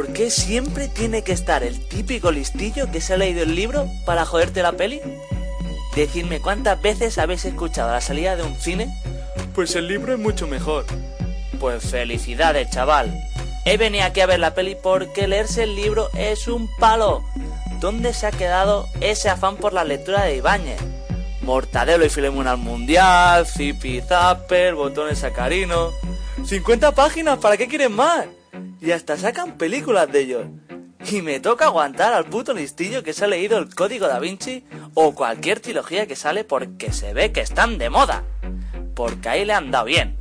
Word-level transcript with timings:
¿Por 0.00 0.14
qué 0.14 0.30
siempre 0.30 0.88
tiene 0.88 1.22
que 1.22 1.32
estar 1.32 1.62
el 1.62 1.78
típico 1.86 2.32
listillo 2.32 2.90
que 2.90 3.02
se 3.02 3.12
ha 3.12 3.16
leído 3.18 3.42
el 3.42 3.54
libro 3.54 3.86
para 4.06 4.24
joderte 4.24 4.62
la 4.62 4.72
peli? 4.72 4.98
Decidme 5.94 6.40
cuántas 6.40 6.80
veces 6.80 7.18
habéis 7.18 7.44
escuchado 7.44 7.90
a 7.90 7.92
la 7.92 8.00
salida 8.00 8.34
de 8.34 8.42
un 8.42 8.56
cine. 8.56 8.88
Pues 9.54 9.76
el 9.76 9.88
libro 9.88 10.14
es 10.14 10.18
mucho 10.18 10.46
mejor. 10.46 10.86
Pues 11.58 11.84
felicidades, 11.90 12.70
chaval. 12.70 13.12
He 13.66 13.76
venido 13.76 14.04
aquí 14.04 14.22
a 14.22 14.26
ver 14.26 14.40
la 14.40 14.54
peli 14.54 14.74
porque 14.82 15.28
leerse 15.28 15.64
el 15.64 15.76
libro 15.76 16.08
es 16.14 16.48
un 16.48 16.74
palo. 16.78 17.22
¿Dónde 17.78 18.14
se 18.14 18.26
ha 18.26 18.30
quedado 18.30 18.88
ese 19.02 19.28
afán 19.28 19.58
por 19.58 19.74
la 19.74 19.84
lectura 19.84 20.22
de 20.22 20.36
Ibáñez? 20.36 20.80
Mortadelo 21.42 22.06
y 22.06 22.08
Filemón 22.08 22.48
al 22.48 22.56
Mundial, 22.56 23.46
Zipi 23.46 24.00
Zapper, 24.00 24.76
botones 24.76 25.18
sacarinos. 25.18 25.92
50 26.42 26.92
páginas, 26.92 27.38
¿para 27.38 27.58
qué 27.58 27.68
quieren 27.68 27.92
más? 27.92 28.24
Y 28.80 28.92
hasta 28.92 29.16
sacan 29.16 29.58
películas 29.58 30.10
de 30.10 30.20
ellos. 30.20 30.46
Y 31.10 31.22
me 31.22 31.40
toca 31.40 31.66
aguantar 31.66 32.12
al 32.12 32.26
puto 32.26 32.54
listillo 32.54 33.02
que 33.02 33.12
se 33.12 33.24
ha 33.24 33.28
leído 33.28 33.58
el 33.58 33.74
Código 33.74 34.06
da 34.06 34.18
Vinci 34.18 34.64
o 34.94 35.14
cualquier 35.14 35.60
trilogía 35.60 36.06
que 36.06 36.16
sale 36.16 36.44
porque 36.44 36.92
se 36.92 37.12
ve 37.12 37.32
que 37.32 37.40
están 37.40 37.78
de 37.78 37.90
moda. 37.90 38.24
Porque 38.94 39.28
ahí 39.28 39.44
le 39.44 39.52
han 39.52 39.70
dado 39.70 39.86
bien. 39.86 40.16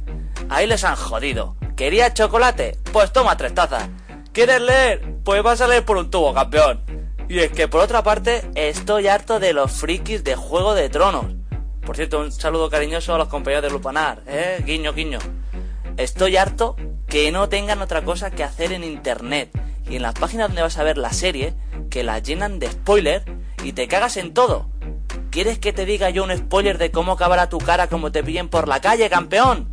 Ahí 0.50 0.68
les 0.68 0.84
han 0.84 0.96
jodido. 0.96 1.56
¿Querías 1.76 2.14
chocolate? 2.14 2.78
Pues 2.92 3.14
toma 3.14 3.38
tres 3.38 3.54
tazas. 3.54 3.90
¿Quieres 4.34 4.62
leer? 4.62 5.16
Pues 5.24 5.42
vas 5.44 5.62
a 5.62 5.68
leer 5.68 5.86
por 5.86 5.98
un 5.98 6.12
tubo, 6.12 6.34
campeón. 6.34 6.82
Y 7.30 7.40
es 7.40 7.52
que 7.52 7.68
por 7.68 7.82
otra 7.82 8.04
parte, 8.04 8.50
estoy 8.56 9.08
harto 9.08 9.40
de 9.40 9.54
los 9.54 9.72
frikis 9.72 10.24
de 10.24 10.36
Juego 10.36 10.74
de 10.76 10.90
Tronos. 10.90 11.26
Por 11.86 11.96
cierto, 11.96 12.20
un 12.20 12.32
saludo 12.32 12.70
cariñoso 12.70 13.14
a 13.14 13.18
los 13.18 13.28
compañeros 13.28 13.64
de 13.64 13.70
Lupanar, 13.70 14.24
¿eh? 14.28 14.62
Guiño, 14.66 14.94
guiño. 14.94 15.20
Estoy 15.98 16.38
harto 16.38 16.76
que 17.10 17.32
no 17.32 17.50
tengan 17.50 17.82
otra 17.82 18.04
cosa 18.04 18.32
que 18.32 18.44
hacer 18.44 18.72
en 18.72 18.84
internet 18.84 19.50
y 19.90 19.96
en 19.96 20.04
las 20.04 20.14
páginas 20.14 20.50
donde 20.50 20.62
vas 20.62 20.78
a 20.78 20.84
ver 20.84 20.98
la 20.98 21.12
serie, 21.12 21.56
que 21.90 22.04
la 22.04 22.20
llenan 22.20 22.60
de 22.60 22.72
spoiler 22.72 23.24
y 23.64 23.74
te 23.74 23.88
cagas 23.88 24.18
en 24.18 24.34
todo. 24.34 24.70
¿Quieres 25.32 25.58
que 25.58 25.74
te 25.74 25.86
diga 25.86 26.12
yo 26.12 26.24
un 26.24 26.38
spoiler 26.38 26.78
de 26.78 26.92
cómo 26.92 27.14
acabará 27.14 27.50
tu 27.50 27.58
cara 27.58 27.88
como 27.88 28.12
te 28.12 28.24
pillen 28.24 28.48
por 28.48 28.68
la 28.68 28.80
calle, 28.80 29.10
campeón? 29.10 29.70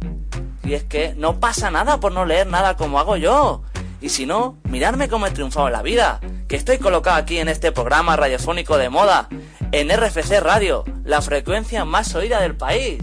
Y 0.65 0.75
es 0.75 0.85
que 0.85 1.15
no 1.17 1.39
pasa 1.39 1.71
nada 1.71 2.01
por 2.01 2.13
no 2.13 2.25
leer 2.25 2.47
nada 2.47 2.77
como 2.77 2.99
hago 2.99 3.17
yo. 3.17 3.63
Y 4.01 4.09
si 4.09 4.27
no, 4.27 4.57
miradme 4.65 5.09
cómo 5.09 5.27
he 5.27 5.31
triunfado 5.31 5.67
en 5.67 5.75
la 5.75 5.83
vida. 5.83 6.21
Que 6.49 6.57
estoy 6.57 6.79
colocado 6.79 7.17
aquí 7.17 7.39
en 7.39 7.49
este 7.49 7.73
programa 7.73 8.17
radiofónico 8.17 8.79
de 8.79 8.89
moda, 8.89 9.29
en 9.73 9.91
RFC 9.91 10.41
Radio, 10.41 10.85
la 11.05 11.21
frecuencia 11.21 11.85
más 11.85 12.15
oída 12.15 12.41
del 12.41 12.57
país. 12.57 12.99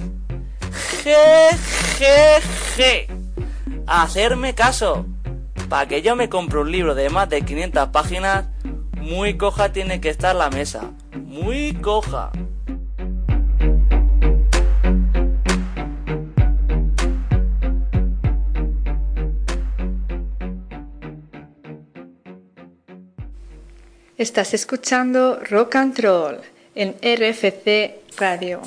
Jejeje. 1.04 3.13
Hacerme 3.88 4.56
caso. 4.56 5.06
Para 5.70 5.88
que 5.88 6.02
yo 6.02 6.16
me 6.16 6.30
compre 6.30 6.60
un 6.60 6.72
libro 6.72 6.96
de 6.96 7.10
más 7.10 7.30
de 7.30 7.42
500 7.42 7.90
páginas, 7.90 8.46
muy 9.00 9.38
coja 9.38 9.74
tiene 9.74 10.00
que 10.00 10.10
estar 10.10 10.36
la 10.36 10.50
mesa. 10.50 10.92
Muy 11.16 11.74
coja. 11.74 12.32
Estás 24.18 24.54
escuchando 24.54 25.40
Rock 25.50 25.76
and 25.76 26.00
Roll 26.00 26.40
en 26.76 26.96
RFC 27.02 28.04
Radio. 28.18 28.62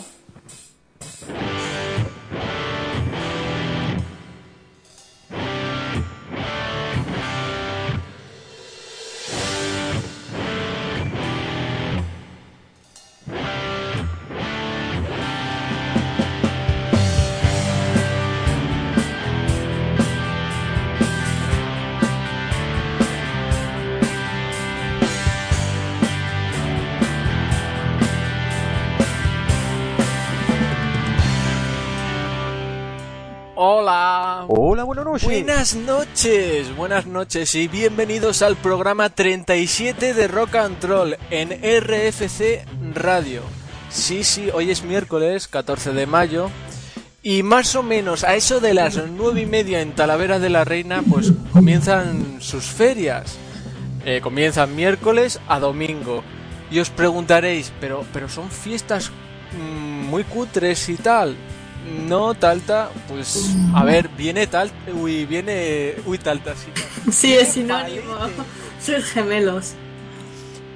Hola. 34.49 34.85
Buenas 34.85 35.05
noches. 35.05 35.25
Buenas 35.25 35.75
noches, 35.75 36.77
buenas 36.77 37.07
noches 37.07 37.55
y 37.57 37.67
bienvenidos 37.67 38.43
al 38.43 38.55
programa 38.57 39.11
37 39.11 40.15
de 40.15 40.29
Rock 40.29 40.55
and 40.55 40.85
Roll 40.85 41.17
en 41.31 41.51
RFC 41.51 42.65
Radio. 42.95 43.43
Sí, 43.91 44.23
sí, 44.23 44.49
hoy 44.55 44.71
es 44.71 44.85
miércoles 44.85 45.49
14 45.49 45.93
de 45.93 46.07
mayo 46.07 46.51
y 47.23 47.43
más 47.43 47.75
o 47.75 47.83
menos 47.83 48.23
a 48.23 48.37
eso 48.37 48.61
de 48.61 48.75
las 48.75 48.97
nueve 49.09 49.41
y 49.41 49.47
media 49.47 49.81
en 49.81 49.95
Talavera 49.97 50.39
de 50.39 50.51
la 50.51 50.65
Reina 50.65 51.03
pues 51.03 51.33
comienzan 51.53 52.41
sus 52.41 52.67
ferias. 52.67 53.37
Eh, 54.05 54.21
comienzan 54.23 54.77
miércoles 54.77 55.41
a 55.49 55.59
domingo. 55.59 56.23
Y 56.71 56.79
os 56.79 56.91
preguntaréis, 56.91 57.73
pero, 57.81 58.05
pero 58.13 58.29
son 58.29 58.49
fiestas 58.51 59.11
mm, 59.53 60.07
muy 60.07 60.23
cutres 60.23 60.89
y 60.89 60.95
tal. 60.95 61.37
No, 62.09 62.35
Talta, 62.35 62.91
pues 63.09 63.55
a 63.75 63.85
ver, 63.85 64.09
viene 64.09 64.47
tal, 64.47 64.71
uy, 64.95 65.25
viene, 65.25 65.95
uy, 66.05 66.19
Talta, 66.19 66.55
sí. 66.55 66.69
Sí, 67.11 67.35
es 67.35 67.49
sinónimo. 67.49 68.15
Sois 68.81 69.05
gemelos. 69.05 69.75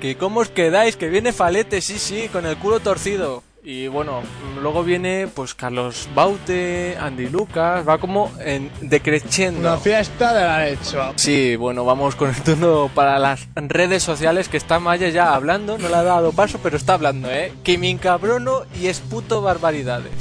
Que 0.01 0.17
cómo 0.17 0.41
os 0.41 0.49
quedáis, 0.49 0.97
que 0.97 1.09
viene 1.09 1.33
Falete, 1.33 1.81
sí, 1.81 1.99
sí, 1.99 2.29
con 2.33 2.47
el 2.47 2.57
culo 2.57 2.81
torcido. 2.81 3.43
Y 3.63 3.89
bueno, 3.89 4.23
luego 4.63 4.83
viene 4.83 5.29
pues 5.35 5.55
Carlos 5.55 6.09
Baute, 6.15 6.97
Andy 6.99 7.29
Lucas, 7.29 7.87
va 7.87 7.99
como 7.99 8.33
en 8.41 8.71
decreciendo. 8.81 9.61
Una 9.61 9.77
fiesta 9.77 10.33
de 10.33 10.41
la 10.41 10.65
leche. 10.65 10.97
Sí, 11.17 11.57
bueno, 11.57 11.85
vamos 11.85 12.15
con 12.15 12.31
el 12.31 12.43
turno 12.43 12.91
para 12.95 13.19
las 13.19 13.49
redes 13.55 14.03
sociales 14.03 14.49
que 14.49 14.57
está 14.57 14.81
Maya 14.81 15.11
ya 15.11 15.35
hablando, 15.35 15.77
no 15.77 15.89
le 15.91 15.95
ha 15.95 16.03
dado 16.03 16.33
paso, 16.33 16.59
pero 16.63 16.79
está 16.79 16.95
hablando, 16.95 17.31
¿eh? 17.31 17.53
Que 17.63 17.77
me 17.77 17.91
encabrono 17.91 18.63
y 18.81 18.87
es 18.87 19.01
puto 19.01 19.43
barbaridades. 19.43 20.13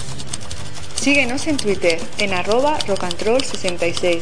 Síguenos 0.99 1.47
en 1.47 1.55
Twitter 1.55 1.97
en 2.17 2.33
arroba 2.33 2.77
rockandroll66, 2.79 4.19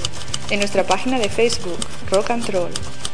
en 0.52 0.60
nuestra 0.60 0.84
página 0.84 1.18
de 1.18 1.28
Facebook 1.28 1.80
Rock 2.12 2.30
and 2.30 2.48
Roll 2.52 2.70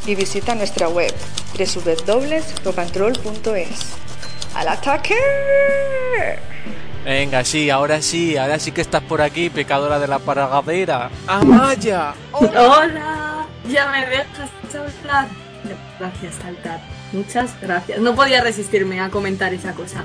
y 0.05 0.15
visita 0.15 0.53
nuestra 0.53 0.89
web 0.89 1.13
www.rockandroll.es. 1.57 3.69
¡Al 4.53 4.67
ataque! 4.67 5.15
Venga, 7.05 7.45
sí, 7.45 7.69
ahora 7.69 8.01
sí, 8.01 8.35
ahora 8.35 8.59
sí 8.59 8.73
que 8.73 8.81
estás 8.81 9.01
por 9.01 9.21
aquí, 9.21 9.49
pecadora 9.49 9.97
de 9.97 10.09
la 10.09 10.19
paragadera. 10.19 11.09
¡Amaya! 11.25 12.15
¡Hola! 12.33 13.47
¿Ya 13.69 13.89
me 13.91 14.05
dejas 14.07 14.49
hablar? 14.75 15.29
Gracias, 15.99 16.35
Altar. 16.45 16.81
Muchas 17.13 17.51
gracias. 17.61 18.01
No 18.01 18.13
podía 18.13 18.41
resistirme 18.41 18.99
a 18.99 19.09
comentar 19.09 19.53
esa 19.53 19.71
cosa. 19.71 20.03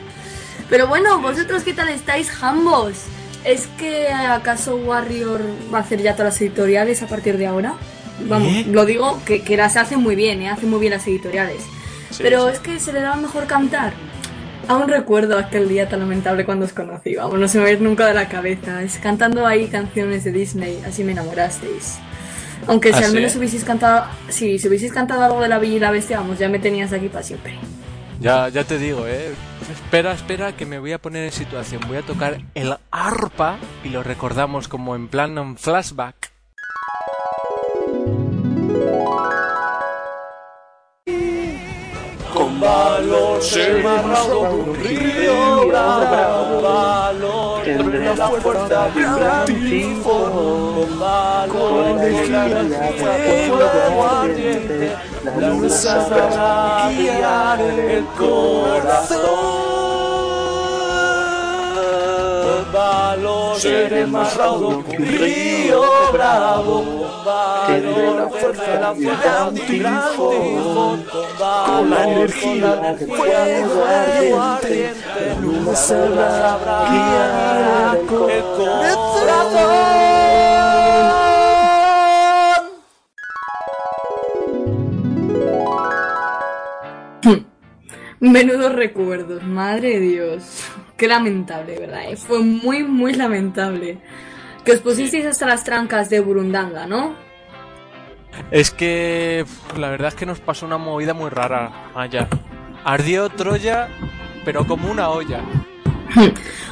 Pero 0.71 0.87
bueno, 0.87 1.21
¿vosotros 1.21 1.65
qué 1.65 1.75
tal 1.75 1.89
estáis, 1.89 2.31
jambos? 2.31 3.07
¿Es 3.45 3.67
que 3.79 4.09
acaso 4.09 4.77
Warrior 4.77 5.41
va 5.73 5.79
a 5.79 5.81
hacer 5.81 6.03
ya 6.03 6.13
todas 6.15 6.35
las 6.35 6.41
editoriales 6.43 7.03
a 7.03 7.07
partir 7.07 7.39
de 7.39 7.47
ahora? 7.47 7.75
Vamos, 8.29 8.49
¿Eh? 8.49 8.67
lo 8.69 8.85
digo 8.85 9.21
que, 9.25 9.43
que 9.43 9.57
las 9.57 9.77
hace 9.77 9.97
muy 9.97 10.17
bien, 10.17 10.43
¿eh? 10.43 10.49
hace 10.51 10.67
muy 10.67 10.81
bien 10.81 10.93
las 10.93 11.07
editoriales. 11.07 11.63
Sí, 12.11 12.19
Pero 12.23 12.49
sí. 12.49 12.55
es 12.55 12.61
que 12.61 12.81
se 12.81 12.93
le 12.93 13.01
daba 13.01 13.17
mejor 13.17 13.47
cantar. 13.47 13.93
Aún 14.67 14.89
recuerdo 14.89 15.39
aquel 15.39 15.69
día 15.69 15.89
tan 15.89 16.01
lamentable 16.01 16.45
cuando 16.45 16.67
os 16.67 16.73
conocí, 16.73 17.15
vamos, 17.15 17.39
no 17.39 17.49
se 17.49 17.59
me 17.59 17.65
va 17.65 17.71
a 17.71 17.73
ir 17.73 17.81
nunca 17.81 18.07
de 18.07 18.15
la 18.15 18.29
cabeza. 18.29 18.83
Es 18.83 18.99
cantando 18.99 19.47
ahí 19.47 19.69
canciones 19.69 20.25
de 20.25 20.33
Disney, 20.33 20.83
así 20.87 21.05
me 21.05 21.13
enamorasteis. 21.13 21.97
Aunque 22.67 22.93
si 22.93 22.97
¿Ah, 23.03 23.07
al 23.07 23.11
sí? 23.13 23.15
menos 23.17 23.37
hubieseis 23.37 23.65
cantado, 23.65 24.07
sí, 24.29 24.59
si 24.59 24.69
hubieseis 24.69 24.93
cantado 24.93 25.23
algo 25.23 25.41
de 25.41 25.49
la 25.49 25.59
Bella 25.59 25.77
y 25.77 25.81
la 25.81 25.91
Bestia, 25.91 26.19
vamos, 26.19 26.39
ya 26.39 26.49
me 26.49 26.59
tenías 26.59 26.93
aquí 26.93 27.09
para 27.09 27.23
siempre. 27.23 27.55
Ya, 28.21 28.49
ya 28.49 28.65
te 28.65 28.79
digo, 28.79 29.07
eh. 29.07 29.35
Espera, 29.71 30.13
espera, 30.13 30.57
que 30.57 30.67
me 30.67 30.79
voy 30.79 30.93
a 30.93 30.99
poner 30.99 31.25
en 31.25 31.33
situación. 31.33 31.83
Voy 31.87 31.99
a 31.99 32.03
tocar 32.03 32.39
el 32.55 32.77
arpa 32.91 33.59
y 33.85 33.91
lo 33.91 34.03
recordamos 34.03 34.67
como 34.67 34.97
en 34.97 35.09
plan 35.09 35.39
un 35.39 35.57
flashback. 35.57 36.33
Con 42.35 42.61
valor 42.61 43.41
de 43.41 43.83
un 44.35 44.75
río 44.77 45.69
bravo, 45.69 46.63
valor 46.63 47.63
tendré 47.65 48.17
la 48.17 48.29
fuerza 48.29 48.89
de 48.91 49.07
un 49.07 49.17
gran 49.17 49.47
tifón, 49.47 50.33
con 50.75 50.99
valor 50.99 51.85
la 51.85 51.91
energía 51.91 52.45
de 52.45 53.49
fuego 53.49 54.07
ardiente, 54.07 54.97
la 55.25 55.49
luz 55.49 55.73
sabrá 55.73 56.91
guiar 56.97 57.61
el 57.61 58.05
corazón. 58.17 59.19
Con 62.45 62.73
valor 62.73 63.59
seré 63.59 64.07
más 64.07 64.37
raudo 64.37 64.85
que 64.85 64.97
un 64.97 65.07
río 65.07 65.83
bravo. 66.13 66.85
Con 67.67 68.17
la 68.17 68.29
fuerza, 68.29 68.81
la 68.81 68.95
fuerza 68.95 69.31
de 69.37 69.49
un 69.49 69.55
tifón, 69.67 71.05
con 71.67 71.91
la 71.91 72.09
energía 72.09 72.77
del 72.77 73.09
fuego 73.09 74.43
ardiente, 74.43 75.37
nunca 75.41 75.77
sabrá 75.77 76.79
guiar 76.91 77.97
el 77.97 78.43
corazón. 78.57 80.18
Menudos 88.21 88.73
recuerdos, 88.75 89.43
madre 89.45 89.91
de 89.91 90.01
Dios. 90.01 90.65
Qué 90.97 91.07
lamentable, 91.07 91.79
¿verdad? 91.79 92.11
eh? 92.11 92.17
Fue 92.17 92.41
muy, 92.41 92.83
muy 92.83 93.15
lamentable. 93.15 93.99
Que 94.65 94.73
os 94.73 94.81
pusisteis 94.81 95.25
hasta 95.25 95.47
las 95.47 95.63
trancas 95.65 96.11
de 96.11 96.21
Burundanga, 96.21 96.87
¿no? 96.87 97.15
Es 98.51 98.71
que 98.71 99.45
la 99.77 99.91
verdad 99.91 100.09
es 100.09 100.15
que 100.15 100.27
nos 100.27 100.41
pasó 100.41 100.67
una 100.67 100.79
movida 100.79 101.15
muy 101.15 101.31
rara 101.31 101.91
allá. 101.95 102.29
Ardió 102.85 103.29
Troya, 103.29 103.89
pero 104.45 104.67
como 104.67 104.91
una 104.91 105.11
olla. 105.11 105.41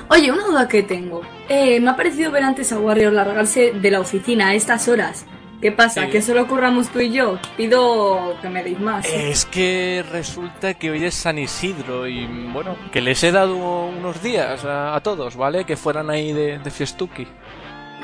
Oye, 0.09 0.33
una 0.33 0.45
duda 0.45 0.69
que 0.69 0.83
tengo. 0.83 1.23
Eh, 1.49 1.79
me 1.81 1.91
ha 1.91 1.97
parecido 1.97 2.31
ver 2.31 2.43
antes 2.43 2.73
a 2.73 2.79
Warrior 2.79 3.13
largarse 3.13 3.73
de 3.73 3.91
la 3.91 4.01
oficina 4.01 4.49
a 4.49 4.55
estas 4.55 4.89
horas. 4.89 5.27
¿Qué 5.61 5.73
pasa? 5.73 6.05
Sí. 6.05 6.11
¿Que 6.11 6.23
solo 6.23 6.47
curramos 6.47 6.89
tú 6.89 7.01
y 7.01 7.11
yo? 7.11 7.39
Pido 7.57 8.37
que 8.43 8.49
me 8.49 8.63
deis 8.63 8.79
más. 8.79 9.07
Es 9.07 9.47
que 9.47 10.05
resulta 10.13 10.75
que 10.75 10.91
hoy 10.91 11.05
es 11.05 11.15
San 11.15 11.39
Isidro 11.39 12.07
y 12.07 12.27
bueno, 12.53 12.77
que 12.93 13.01
les 13.01 13.23
he 13.25 13.33
dado 13.33 13.57
unos 13.87 14.23
días 14.23 14.65
a, 14.65 14.95
a 14.95 15.01
todos, 15.01 15.37
¿vale? 15.37 15.65
Que 15.65 15.77
fueran 15.77 16.11
ahí 16.11 16.33
de, 16.33 16.59
de 16.59 16.71
fiestuki. 16.71 17.27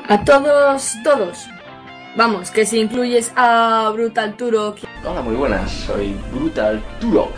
A 0.09 0.23
todos, 0.23 0.95
todos. 1.03 1.47
Vamos, 2.15 2.51
que 2.51 2.65
si 2.65 2.79
incluyes 2.79 3.31
a 3.35 3.89
Brutal 3.91 4.35
Turok 4.35 4.77
Hola, 5.03 5.21
muy 5.23 5.35
buenas, 5.35 5.71
soy 5.71 6.15
Brutal 6.31 6.79
Turok, 6.99 7.31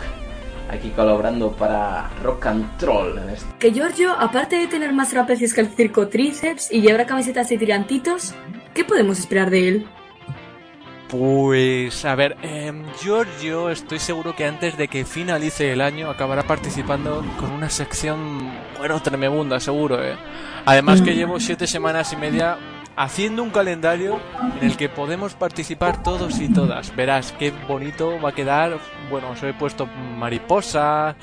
aquí 0.70 0.90
colaborando 0.90 1.50
para 1.52 2.10
Rock 2.22 2.46
and 2.46 2.76
Troll 2.76 3.16
en 3.16 3.30
este 3.30 3.46
Que 3.58 3.72
Giorgio, 3.72 4.12
aparte 4.12 4.56
de 4.56 4.66
tener 4.66 4.92
más 4.92 5.08
trapecios 5.08 5.54
que 5.54 5.62
el 5.62 5.68
circo 5.68 6.08
tríceps 6.08 6.70
y 6.70 6.82
llevar 6.82 7.06
camisetas 7.06 7.48
de 7.48 7.56
tirantitos, 7.56 8.34
¿qué 8.74 8.84
podemos 8.84 9.18
esperar 9.18 9.48
de 9.48 9.68
él? 9.68 9.86
Pues, 11.08 12.04
a 12.04 12.16
ver, 12.16 12.36
em, 12.42 12.84
Giorgio, 13.00 13.70
estoy 13.70 14.00
seguro 14.00 14.34
que 14.34 14.44
antes 14.44 14.76
de 14.76 14.88
que 14.88 15.04
finalice 15.04 15.72
el 15.72 15.80
año 15.80 16.10
acabará 16.10 16.42
participando 16.42 17.24
con 17.38 17.52
una 17.52 17.70
sección, 17.70 18.50
bueno, 18.78 19.00
tremenda, 19.00 19.60
seguro, 19.60 20.02
¿eh? 20.02 20.16
Además 20.64 21.02
que 21.02 21.14
llevo 21.14 21.38
siete 21.38 21.68
semanas 21.68 22.12
y 22.12 22.16
media 22.16 22.58
haciendo 22.96 23.44
un 23.44 23.50
calendario 23.50 24.18
en 24.60 24.68
el 24.68 24.76
que 24.76 24.88
podemos 24.88 25.34
participar 25.34 26.02
todos 26.02 26.40
y 26.40 26.52
todas. 26.52 26.94
Verás 26.96 27.32
qué 27.38 27.52
bonito 27.68 28.20
va 28.20 28.30
a 28.30 28.34
quedar. 28.34 28.78
Bueno, 29.08 29.30
os 29.30 29.42
he 29.44 29.52
puesto 29.52 29.86
mariposas, 29.86 31.14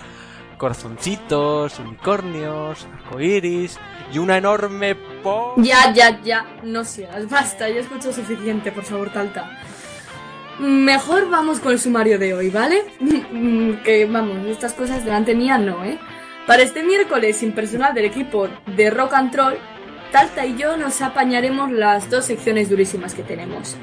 corazoncitos, 0.58 1.78
unicornios, 1.80 2.88
arcoiris 2.94 3.78
y 4.14 4.18
una 4.18 4.38
enorme 4.38 4.96
po... 4.96 5.56
Ya, 5.58 5.92
ya, 5.92 6.22
ya, 6.22 6.46
no 6.64 6.86
seas, 6.86 7.28
basta, 7.30 7.68
ya 7.68 7.82
escucho 7.82 8.14
suficiente, 8.14 8.72
por 8.72 8.84
favor, 8.86 9.10
Talta. 9.10 9.60
Mejor 10.60 11.30
vamos 11.30 11.60
con 11.60 11.72
el 11.72 11.80
sumario 11.80 12.20
de 12.20 12.34
hoy, 12.34 12.50
¿vale? 12.50 12.84
que 13.84 14.06
vamos, 14.06 14.46
estas 14.48 14.74
cosas 14.74 15.04
delante 15.04 15.36
mía 15.36 15.58
no, 15.58 15.84
¿eh? 15.84 15.98
Para 16.46 16.62
este 16.62 16.84
miércoles, 16.84 17.38
sin 17.38 17.54
personal 17.54 17.94
del 17.94 18.06
equipo 18.06 18.50
de 18.76 18.90
Rock 18.90 19.14
and 19.14 19.32
Troll, 19.32 19.56
Talta 20.12 20.46
y 20.46 20.56
yo 20.58 20.78
nos 20.78 21.02
apañaremos 21.02 21.72
las 21.72 22.10
dos 22.10 22.26
secciones 22.26 22.70
durísimas 22.70 23.16
que 23.16 23.24
tenemos. 23.24 23.76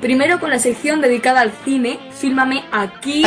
Primero 0.00 0.40
con 0.40 0.50
la 0.50 0.58
sección 0.58 1.00
dedicada 1.00 1.40
al 1.40 1.52
cine, 1.64 2.00
fílmame 2.12 2.64
aquí, 2.72 3.24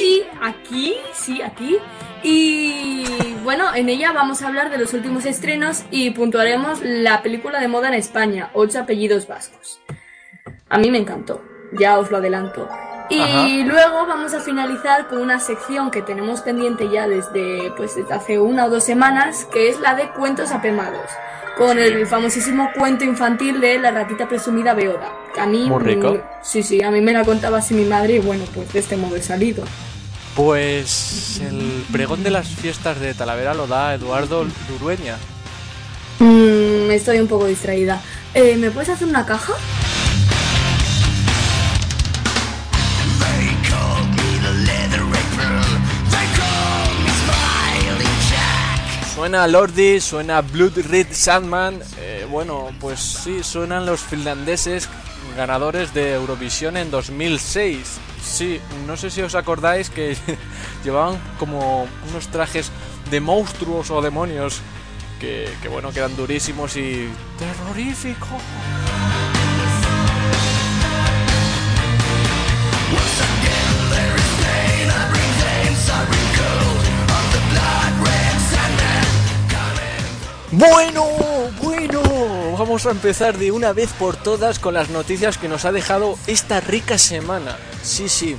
y 0.00 0.22
aquí, 0.42 0.94
sí, 1.12 1.42
aquí. 1.42 1.76
Y 2.22 3.04
bueno, 3.42 3.74
en 3.74 3.88
ella 3.88 4.12
vamos 4.12 4.42
a 4.42 4.48
hablar 4.48 4.70
de 4.70 4.78
los 4.78 4.94
últimos 4.94 5.26
estrenos 5.26 5.84
y 5.90 6.10
puntuaremos 6.10 6.80
la 6.82 7.22
película 7.22 7.60
de 7.60 7.68
moda 7.68 7.88
en 7.88 7.94
España, 7.94 8.50
Ocho 8.54 8.78
apellidos 8.78 9.26
vascos. 9.26 9.80
A 10.68 10.78
mí 10.78 10.90
me 10.90 10.98
encantó, 10.98 11.42
ya 11.72 11.98
os 11.98 12.10
lo 12.10 12.18
adelanto. 12.18 12.68
Y 13.10 13.20
Ajá. 13.20 13.46
luego 13.66 14.06
vamos 14.06 14.32
a 14.32 14.40
finalizar 14.40 15.06
con 15.08 15.18
una 15.20 15.38
sección 15.38 15.90
que 15.90 16.00
tenemos 16.02 16.40
pendiente 16.40 16.88
ya 16.90 17.06
desde, 17.06 17.70
pues, 17.76 17.94
desde 17.96 18.14
hace 18.14 18.38
una 18.38 18.66
o 18.66 18.70
dos 18.70 18.84
semanas, 18.84 19.46
que 19.52 19.68
es 19.68 19.80
la 19.80 19.94
de 19.94 20.08
cuentos 20.10 20.50
apemados, 20.50 21.10
con 21.58 21.78
el 21.78 22.06
famosísimo 22.06 22.70
cuento 22.74 23.04
infantil 23.04 23.60
de 23.60 23.78
la 23.78 23.90
ratita 23.90 24.28
presumida 24.28 24.72
Beoda. 24.72 25.12
que 25.34 25.40
A 25.40 25.46
mí, 25.46 25.66
Muy 25.68 25.82
rico. 25.82 26.16
sí, 26.42 26.62
sí, 26.62 26.82
a 26.82 26.90
mí 26.90 27.00
me 27.02 27.12
la 27.12 27.24
contaba 27.24 27.58
así 27.58 27.74
mi 27.74 27.84
madre 27.84 28.14
y 28.14 28.18
bueno, 28.20 28.44
pues 28.54 28.72
de 28.72 28.78
este 28.78 28.96
modo 28.96 29.16
he 29.16 29.22
salido. 29.22 29.64
Pues 30.34 31.42
el 31.46 31.84
pregón 31.92 32.22
de 32.22 32.30
las 32.30 32.48
fiestas 32.48 32.98
de 32.98 33.12
Talavera 33.12 33.52
lo 33.52 33.66
da 33.66 33.92
Eduardo 33.92 34.46
Lurueña. 34.70 35.18
Mm, 36.18 36.90
estoy 36.90 37.18
un 37.20 37.28
poco 37.28 37.46
distraída. 37.46 38.00
Eh, 38.32 38.56
¿Me 38.56 38.70
puedes 38.70 38.88
hacer 38.88 39.06
una 39.06 39.26
caja? 39.26 39.52
Suena 49.22 49.46
Lordi, 49.46 50.00
suena 50.00 50.40
Blood 50.40 50.78
Red 50.90 51.06
Sandman. 51.12 51.80
eh, 51.98 52.26
bueno, 52.28 52.70
pues 52.80 52.98
sí, 52.98 53.44
suenan 53.44 53.86
los 53.86 54.00
finlandeses 54.00 54.88
ganadores 55.36 55.94
de 55.94 56.14
Eurovisión 56.14 56.76
en 56.76 56.90
2006. 56.90 58.00
Sí, 58.20 58.60
no 58.84 58.96
sé 58.96 59.10
si 59.10 59.22
os 59.22 59.36
acordáis 59.36 59.90
que 59.90 60.16
llevaban 60.84 61.20
como 61.38 61.86
unos 62.10 62.26
trajes 62.32 62.72
de 63.12 63.20
monstruos 63.20 63.92
o 63.92 64.02
demonios 64.02 64.60
que, 65.20 65.48
que 65.62 65.68
bueno, 65.68 65.92
que 65.92 66.00
eran 66.00 66.16
durísimos 66.16 66.76
y 66.76 67.08
terroríficos. 67.38 68.42
Bueno, 80.52 81.06
bueno, 81.62 82.02
vamos 82.58 82.84
a 82.86 82.90
empezar 82.90 83.38
de 83.38 83.50
una 83.50 83.72
vez 83.72 83.90
por 83.98 84.16
todas 84.16 84.58
con 84.58 84.74
las 84.74 84.90
noticias 84.90 85.38
que 85.38 85.48
nos 85.48 85.64
ha 85.64 85.72
dejado 85.72 86.18
esta 86.26 86.60
rica 86.60 86.98
semana. 86.98 87.56
Sí, 87.82 88.08
sí. 88.08 88.36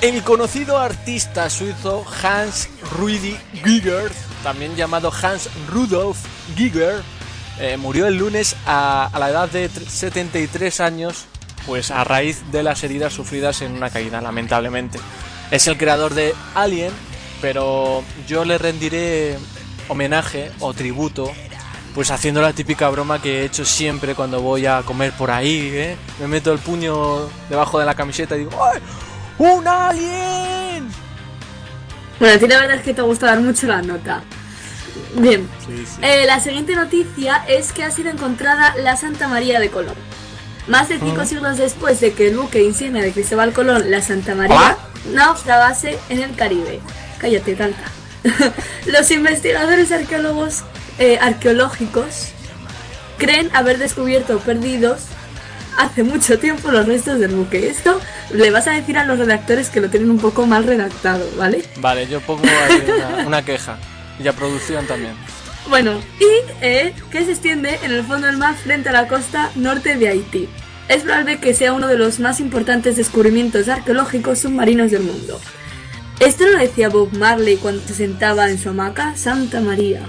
El 0.00 0.24
conocido 0.24 0.78
artista 0.78 1.48
suizo 1.48 2.04
Hans 2.22 2.68
Rudi 2.98 3.36
Giger, 3.64 4.10
también 4.42 4.74
llamado 4.74 5.12
Hans 5.22 5.48
Rudolf 5.68 6.18
Giger, 6.56 7.02
eh, 7.60 7.76
murió 7.76 8.06
el 8.08 8.16
lunes 8.16 8.56
a, 8.66 9.06
a 9.12 9.18
la 9.18 9.28
edad 9.28 9.48
de 9.50 9.70
tr- 9.70 9.86
73 9.86 10.80
años, 10.80 11.26
pues 11.66 11.90
a 11.92 12.02
raíz 12.02 12.42
de 12.50 12.62
las 12.64 12.82
heridas 12.82 13.12
sufridas 13.12 13.60
en 13.62 13.72
una 13.72 13.90
caída, 13.90 14.20
lamentablemente. 14.20 14.98
Es 15.50 15.66
el 15.68 15.76
creador 15.76 16.14
de 16.14 16.34
Alien, 16.54 16.92
pero 17.42 18.02
yo 18.26 18.44
le 18.46 18.56
rendiré 18.56 19.36
homenaje 19.88 20.50
o 20.60 20.72
tributo, 20.74 21.30
pues 21.94 22.10
haciendo 22.10 22.40
la 22.40 22.52
típica 22.52 22.88
broma 22.88 23.20
que 23.20 23.40
he 23.40 23.44
hecho 23.44 23.64
siempre 23.64 24.14
cuando 24.14 24.40
voy 24.40 24.66
a 24.66 24.82
comer 24.82 25.12
por 25.12 25.30
ahí, 25.30 25.70
¿eh? 25.72 25.96
Me 26.20 26.28
meto 26.28 26.52
el 26.52 26.58
puño 26.58 27.28
debajo 27.48 27.78
de 27.78 27.86
la 27.86 27.94
camiseta 27.94 28.36
y 28.36 28.40
digo, 28.40 28.50
¡ay! 28.62 28.80
¡Un 29.38 29.66
alien! 29.66 30.88
Bueno, 32.18 32.34
a 32.34 32.38
ti 32.38 32.46
la 32.46 32.60
verdad 32.60 32.76
es 32.76 32.82
que 32.82 32.94
te 32.94 33.02
gusta 33.02 33.26
dar 33.26 33.40
mucho 33.40 33.66
la 33.66 33.82
nota. 33.82 34.22
Bien. 35.16 35.48
Sí, 35.66 35.84
sí. 35.86 36.00
Eh, 36.02 36.24
la 36.26 36.38
siguiente 36.40 36.76
noticia 36.76 37.44
es 37.48 37.72
que 37.72 37.82
ha 37.82 37.90
sido 37.90 38.10
encontrada 38.10 38.74
la 38.76 38.96
Santa 38.96 39.26
María 39.28 39.58
de 39.58 39.70
Colón. 39.70 39.94
Más 40.68 40.88
de 40.88 40.98
cinco 41.00 41.22
Ah. 41.22 41.26
siglos 41.26 41.56
después 41.56 42.00
de 42.00 42.12
que 42.12 42.28
el 42.28 42.36
buque 42.36 42.62
insignia 42.62 43.02
de 43.02 43.12
Cristóbal 43.12 43.52
Colón, 43.52 43.90
la 43.90 44.02
Santa 44.02 44.34
María, 44.34 44.56
¿Ah? 44.60 44.76
naufragase 45.12 45.98
en 46.10 46.20
el 46.22 46.34
Caribe. 46.36 46.80
Cállate, 47.18 47.54
tanta. 47.56 47.82
Los 48.86 49.10
investigadores 49.10 49.92
arqueólogos 49.92 50.64
eh, 50.98 51.18
arqueológicos 51.20 52.32
creen 53.18 53.50
haber 53.54 53.78
descubierto 53.78 54.38
perdidos 54.40 55.02
hace 55.78 56.02
mucho 56.02 56.38
tiempo 56.38 56.70
los 56.70 56.86
restos 56.86 57.18
del 57.20 57.34
buque. 57.34 57.68
Esto 57.68 58.00
le 58.32 58.50
vas 58.50 58.66
a 58.66 58.72
decir 58.72 58.98
a 58.98 59.04
los 59.04 59.18
redactores 59.18 59.70
que 59.70 59.80
lo 59.80 59.88
tienen 59.88 60.10
un 60.10 60.18
poco 60.18 60.46
mal 60.46 60.64
redactado, 60.64 61.28
¿vale? 61.36 61.62
Vale, 61.78 62.06
yo 62.06 62.20
pongo 62.20 62.42
ahí 62.44 62.82
una, 62.86 63.26
una 63.26 63.44
queja. 63.44 63.78
Y 64.22 64.28
a 64.28 64.32
producción 64.34 64.86
también. 64.86 65.14
Bueno, 65.68 66.00
y 66.18 66.64
eh, 66.64 66.92
que 67.10 67.24
se 67.24 67.32
extiende 67.32 67.78
en 67.82 67.92
el 67.92 68.04
fondo 68.04 68.26
del 68.26 68.36
mar 68.36 68.54
frente 68.56 68.88
a 68.88 68.92
la 68.92 69.08
costa 69.08 69.50
norte 69.54 69.96
de 69.96 70.08
Haití. 70.08 70.48
Es 70.88 71.02
probable 71.02 71.38
que 71.38 71.54
sea 71.54 71.72
uno 71.72 71.86
de 71.86 71.96
los 71.96 72.18
más 72.18 72.40
importantes 72.40 72.96
descubrimientos 72.96 73.68
arqueológicos 73.68 74.40
submarinos 74.40 74.90
del 74.90 75.02
mundo. 75.02 75.40
Esto 76.20 76.44
lo 76.44 76.58
decía 76.58 76.90
Bob 76.90 77.16
Marley 77.16 77.56
cuando 77.56 77.82
se 77.86 77.94
sentaba 77.94 78.50
en 78.50 78.58
su 78.58 78.68
hamaca, 78.68 79.16
Santa 79.16 79.60
María. 79.60 80.02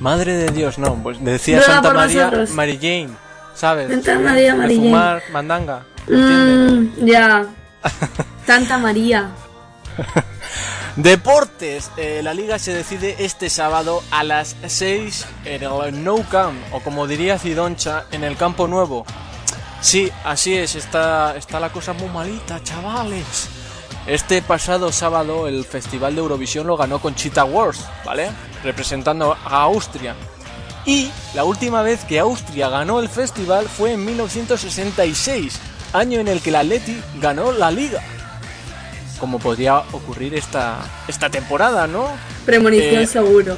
Madre 0.00 0.32
de 0.32 0.50
Dios, 0.50 0.78
no, 0.78 1.00
pues 1.02 1.22
decía 1.22 1.58
Ruega 1.58 1.74
Santa 1.74 1.92
María 1.92 2.24
nosotros. 2.24 2.50
Mary 2.50 2.76
Jane, 2.80 3.10
¿sabes? 3.54 3.90
Santa 3.90 4.18
María 4.18 4.54
Mary 4.54 4.76
Jane. 4.76 4.88
fumar 4.88 5.22
mandanga. 5.30 5.84
Mm, 6.08 7.06
ya. 7.06 7.46
Santa 8.46 8.78
María. 8.78 9.30
Deportes. 10.96 11.90
Eh, 11.98 12.22
la 12.22 12.32
liga 12.32 12.58
se 12.58 12.72
decide 12.72 13.16
este 13.18 13.50
sábado 13.50 14.02
a 14.10 14.24
las 14.24 14.56
6 14.66 15.26
en 15.44 15.62
el 15.62 16.04
Nou 16.04 16.24
Camp, 16.30 16.58
o 16.72 16.80
como 16.80 17.06
diría 17.06 17.38
Cidoncha, 17.38 18.06
en 18.12 18.24
el 18.24 18.38
Campo 18.38 18.66
Nuevo. 18.66 19.04
Sí, 19.82 20.10
así 20.24 20.54
es, 20.54 20.74
está, 20.74 21.36
está 21.36 21.60
la 21.60 21.70
cosa 21.70 21.92
muy 21.92 22.08
malita, 22.08 22.62
chavales. 22.62 23.61
Este 24.06 24.42
pasado 24.42 24.90
sábado 24.90 25.46
el 25.46 25.64
Festival 25.64 26.14
de 26.14 26.20
Eurovisión 26.20 26.66
lo 26.66 26.76
ganó 26.76 26.98
con 26.98 27.14
Cheetah 27.14 27.44
Wars, 27.44 27.84
¿vale? 28.04 28.30
Representando 28.64 29.32
a 29.32 29.62
Austria. 29.62 30.16
Y 30.84 31.08
la 31.34 31.44
última 31.44 31.82
vez 31.82 32.04
que 32.04 32.18
Austria 32.18 32.68
ganó 32.68 32.98
el 32.98 33.08
festival 33.08 33.68
fue 33.68 33.92
en 33.92 34.04
1966, 34.04 35.60
año 35.92 36.18
en 36.18 36.26
el 36.26 36.40
que 36.40 36.50
el 36.50 36.56
Atleti 36.56 37.00
ganó 37.20 37.52
la 37.52 37.70
liga. 37.70 38.02
Como 39.20 39.38
podría 39.38 39.78
ocurrir 39.92 40.34
esta, 40.34 40.78
esta 41.06 41.30
temporada, 41.30 41.86
¿no? 41.86 42.08
Premonición 42.44 43.02
Eh, 43.02 43.06
seguro. 43.06 43.56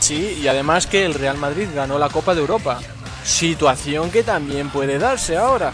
Sí, 0.00 0.40
y 0.42 0.48
además 0.48 0.88
que 0.88 1.04
el 1.04 1.14
Real 1.14 1.38
Madrid 1.38 1.68
ganó 1.72 2.00
la 2.00 2.08
Copa 2.08 2.34
de 2.34 2.40
Europa. 2.40 2.80
Situación 3.24 4.10
que 4.10 4.24
también 4.24 4.70
puede 4.70 4.98
darse 4.98 5.36
ahora. 5.36 5.72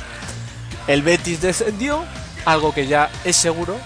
El 0.86 1.02
Betis 1.02 1.40
descendió, 1.40 2.04
algo 2.44 2.74
que 2.74 2.86
ya 2.86 3.10
es 3.24 3.36
seguro, 3.36 3.76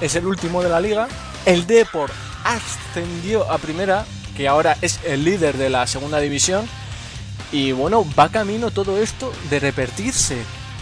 es 0.00 0.14
el 0.16 0.26
último 0.26 0.62
de 0.62 0.68
la 0.68 0.80
liga. 0.80 1.08
El 1.44 1.66
Depor 1.66 2.10
ascendió 2.44 3.50
a 3.50 3.58
primera, 3.58 4.04
que 4.36 4.48
ahora 4.48 4.76
es 4.82 5.00
el 5.04 5.24
líder 5.24 5.56
de 5.56 5.70
la 5.70 5.86
segunda 5.86 6.18
división. 6.20 6.66
Y 7.52 7.72
bueno, 7.72 8.04
va 8.18 8.28
camino 8.28 8.70
todo 8.70 8.98
esto 8.98 9.32
de 9.50 9.60
repetirse, 9.60 10.36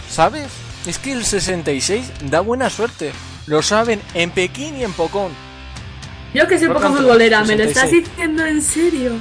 ¿sabes? 0.09 0.47
Es 0.85 0.99
que 0.99 1.11
el 1.11 1.25
66 1.25 2.11
da 2.29 2.41
buena 2.41 2.69
suerte. 2.69 3.11
Lo 3.47 3.61
saben 3.61 4.01
en 4.13 4.31
Pekín 4.31 4.77
y 4.77 4.83
en 4.83 4.93
Pocón. 4.93 5.31
Yo 6.33 6.47
que 6.47 6.57
soy 6.57 6.67
Rock 6.67 6.81
poco 6.81 6.95
futbolera, 6.95 7.43
¿me 7.43 7.55
lo 7.55 7.63
estás 7.63 7.89
66. 7.89 8.09
diciendo 8.09 8.45
en 8.45 8.61
serio? 8.61 9.11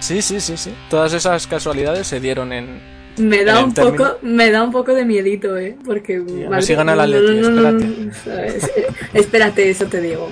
Sí, 0.00 0.22
sí, 0.22 0.40
sí, 0.40 0.56
sí. 0.56 0.74
Todas 0.88 1.12
esas 1.12 1.46
casualidades 1.46 2.06
se 2.06 2.18
dieron 2.18 2.52
en... 2.52 2.91
Me 3.18 3.44
da 3.44 3.62
un 3.64 3.74
término- 3.74 3.96
poco, 3.96 4.18
me 4.22 4.50
da 4.50 4.62
un 4.62 4.72
poco 4.72 4.94
de 4.94 5.04
miedito, 5.04 5.56
eh, 5.58 5.76
porque 5.84 6.22
si 6.62 6.74
gana 6.74 6.92
Atleti, 6.94 8.10
¿sabes? 8.24 8.70
espérate, 9.12 9.68
eso 9.70 9.86
te 9.86 10.00
digo. 10.00 10.30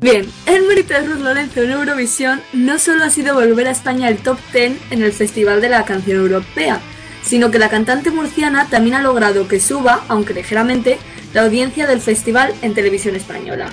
Bien, 0.00 0.26
el 0.46 0.66
mérito 0.66 0.94
de 0.94 1.02
Ruth 1.02 1.20
Lorenzo 1.20 1.62
en 1.62 1.70
Eurovisión 1.72 2.40
no 2.52 2.78
solo 2.78 3.04
ha 3.04 3.10
sido 3.10 3.34
volver 3.34 3.68
a 3.68 3.70
España 3.70 4.08
al 4.08 4.16
top 4.16 4.38
10 4.52 4.72
en 4.90 5.02
el 5.02 5.12
Festival 5.12 5.60
de 5.60 5.68
la 5.68 5.84
Canción 5.84 6.16
Europea, 6.18 6.80
sino 7.22 7.50
que 7.50 7.58
la 7.58 7.68
cantante 7.68 8.10
murciana 8.10 8.66
también 8.70 8.96
ha 8.96 9.02
logrado 9.02 9.46
que 9.46 9.60
suba, 9.60 10.02
aunque 10.08 10.32
ligeramente, 10.32 10.98
la 11.34 11.42
audiencia 11.42 11.86
del 11.86 12.00
festival 12.00 12.54
en 12.62 12.72
televisión 12.74 13.14
española. 13.14 13.68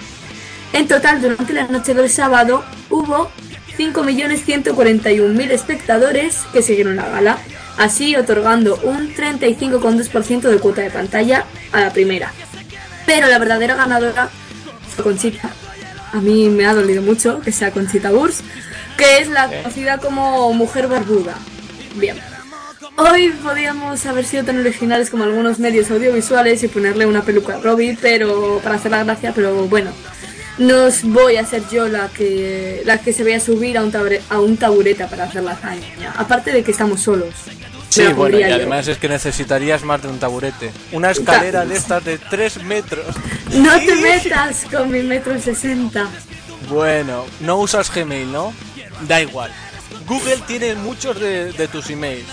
En 0.74 0.88
total, 0.88 1.22
durante 1.22 1.54
la 1.54 1.68
noche 1.68 1.94
del 1.94 2.10
sábado 2.10 2.64
hubo 2.90 3.32
5.141.000 3.78 5.52
espectadores 5.52 6.40
que 6.52 6.62
siguieron 6.62 6.98
la 6.98 7.08
gala, 7.10 7.38
así 7.78 8.16
otorgando 8.16 8.80
un 8.84 9.14
35,2% 9.16 10.42
de 10.42 10.58
cuota 10.58 10.82
de 10.82 10.90
pantalla 10.92 11.46
a 11.72 11.82
la 11.82 11.94
primera. 11.94 12.32
Pero 13.06 13.28
la 13.28 13.40
verdadera 13.40 13.76
ganadora 13.76 14.30
fue 14.96 15.04
Conchita. 15.04 15.50
A 16.14 16.18
mí 16.22 16.50
me 16.50 16.66
ha 16.66 16.74
dolido 16.74 17.02
mucho 17.02 17.40
que 17.42 17.52
sea 17.52 17.72
Conchita 17.72 18.12
Wurst, 18.12 18.42
que 18.98 19.20
es 19.20 19.28
la 19.30 19.48
conocida 19.48 19.98
como 20.00 20.54
Mujer 20.54 20.88
Barbuda. 20.88 21.36
Bien. 21.96 22.18
Hoy 22.98 23.30
podíamos 23.44 24.04
haber 24.08 24.26
sido 24.26 24.44
tan 24.44 24.60
originales 24.60 25.10
como 25.12 25.24
algunos 25.24 25.60
medios 25.60 25.92
audiovisuales 25.92 26.64
y 26.64 26.68
ponerle 26.68 27.06
una 27.06 27.22
peluca 27.22 27.56
a 27.56 27.60
Robbie, 27.60 27.98
pero 28.02 28.60
para 28.64 28.76
hacer 28.76 28.90
la 28.92 29.04
gracia, 29.04 29.34
pero 29.36 29.68
bueno, 29.68 29.92
no 30.58 30.88
voy 31.04 31.36
a 31.38 31.46
ser 31.46 31.62
yo 31.72 31.88
la 31.88 32.08
que 32.10 32.82
la 32.86 32.98
que 32.98 33.14
se 33.14 33.24
vaya 33.24 33.38
a 33.38 33.40
subir 33.40 33.78
a 33.78 33.84
un, 33.84 33.92
tabure- 33.92 34.22
a 34.30 34.40
un 34.40 34.58
tabureta 34.58 35.08
para 35.08 35.26
hacer 35.26 35.44
la 35.44 35.52
hazaña. 35.52 36.12
Aparte 36.18 36.52
de 36.52 36.64
que 36.64 36.72
estamos 36.72 37.02
solos. 37.02 37.36
Sí, 37.98 38.04
la 38.04 38.14
bueno, 38.14 38.38
y 38.40 38.42
yo. 38.42 38.56
además 38.56 38.88
es 38.88 38.98
que 38.98 39.10
necesitarías 39.10 39.84
más 39.84 40.02
de 40.02 40.08
un 40.08 40.20
taburete. 40.20 40.72
Una 40.92 41.12
escalera 41.12 41.66
de 41.66 41.76
estas 41.76 42.04
de 42.06 42.18
3 42.18 42.64
metros. 42.64 43.06
No 43.52 43.78
te 43.80 43.96
metas 43.96 44.66
con 44.72 44.92
mi 44.92 45.02
metro 45.04 45.40
sesenta. 45.40 46.08
Bueno, 46.70 47.26
no 47.42 47.58
usas 47.58 47.94
Gmail, 47.94 48.32
¿no? 48.32 48.54
Da 49.08 49.22
igual. 49.22 49.52
Google 50.08 50.38
tiene 50.48 50.76
muchos 50.76 51.20
de, 51.20 51.52
de 51.54 51.68
tus 51.68 51.90
emails. 51.90 52.28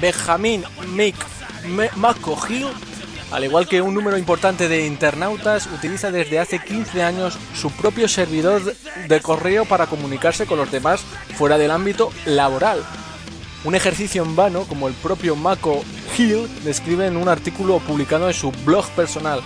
Benjamin 0.00 0.64
Mick 0.88 1.16
Me- 1.68 1.90
McCogill, 1.96 2.66
al 3.32 3.44
igual 3.44 3.66
que 3.66 3.80
un 3.80 3.94
número 3.94 4.18
importante 4.18 4.68
de 4.68 4.86
internautas, 4.86 5.66
utiliza 5.66 6.10
desde 6.10 6.38
hace 6.38 6.58
15 6.58 7.02
años 7.02 7.38
su 7.54 7.70
propio 7.72 8.06
servidor 8.08 8.74
de 9.08 9.20
correo 9.20 9.64
para 9.64 9.86
comunicarse 9.86 10.46
con 10.46 10.58
los 10.58 10.70
demás 10.70 11.00
fuera 11.36 11.58
del 11.58 11.70
ámbito 11.70 12.12
laboral. 12.26 12.84
Un 13.64 13.74
ejercicio 13.74 14.22
en 14.22 14.36
vano, 14.36 14.64
como 14.64 14.88
el 14.88 14.94
propio 14.94 15.34
Mako 15.34 15.82
Hill 16.16 16.48
describe 16.64 17.06
en 17.06 17.16
un 17.16 17.28
artículo 17.28 17.78
publicado 17.80 18.28
en 18.28 18.34
su 18.34 18.52
blog 18.64 18.88
personal. 18.90 19.40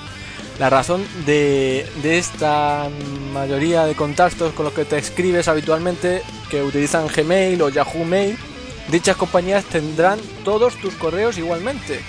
La 0.58 0.68
razón 0.68 1.02
de, 1.24 1.86
de 2.02 2.18
esta 2.18 2.88
mayoría 3.32 3.86
de 3.86 3.94
contactos 3.94 4.52
con 4.52 4.66
los 4.66 4.74
que 4.74 4.84
te 4.84 4.98
escribes 4.98 5.48
habitualmente, 5.48 6.22
que 6.50 6.62
utilizan 6.62 7.06
Gmail 7.08 7.62
o 7.62 7.70
Yahoo 7.70 8.04
Mail, 8.04 8.36
dichas 8.90 9.16
compañías 9.16 9.64
tendrán 9.64 10.18
todos 10.44 10.76
tus 10.76 10.94
correos 10.94 11.38
igualmente, 11.38 12.00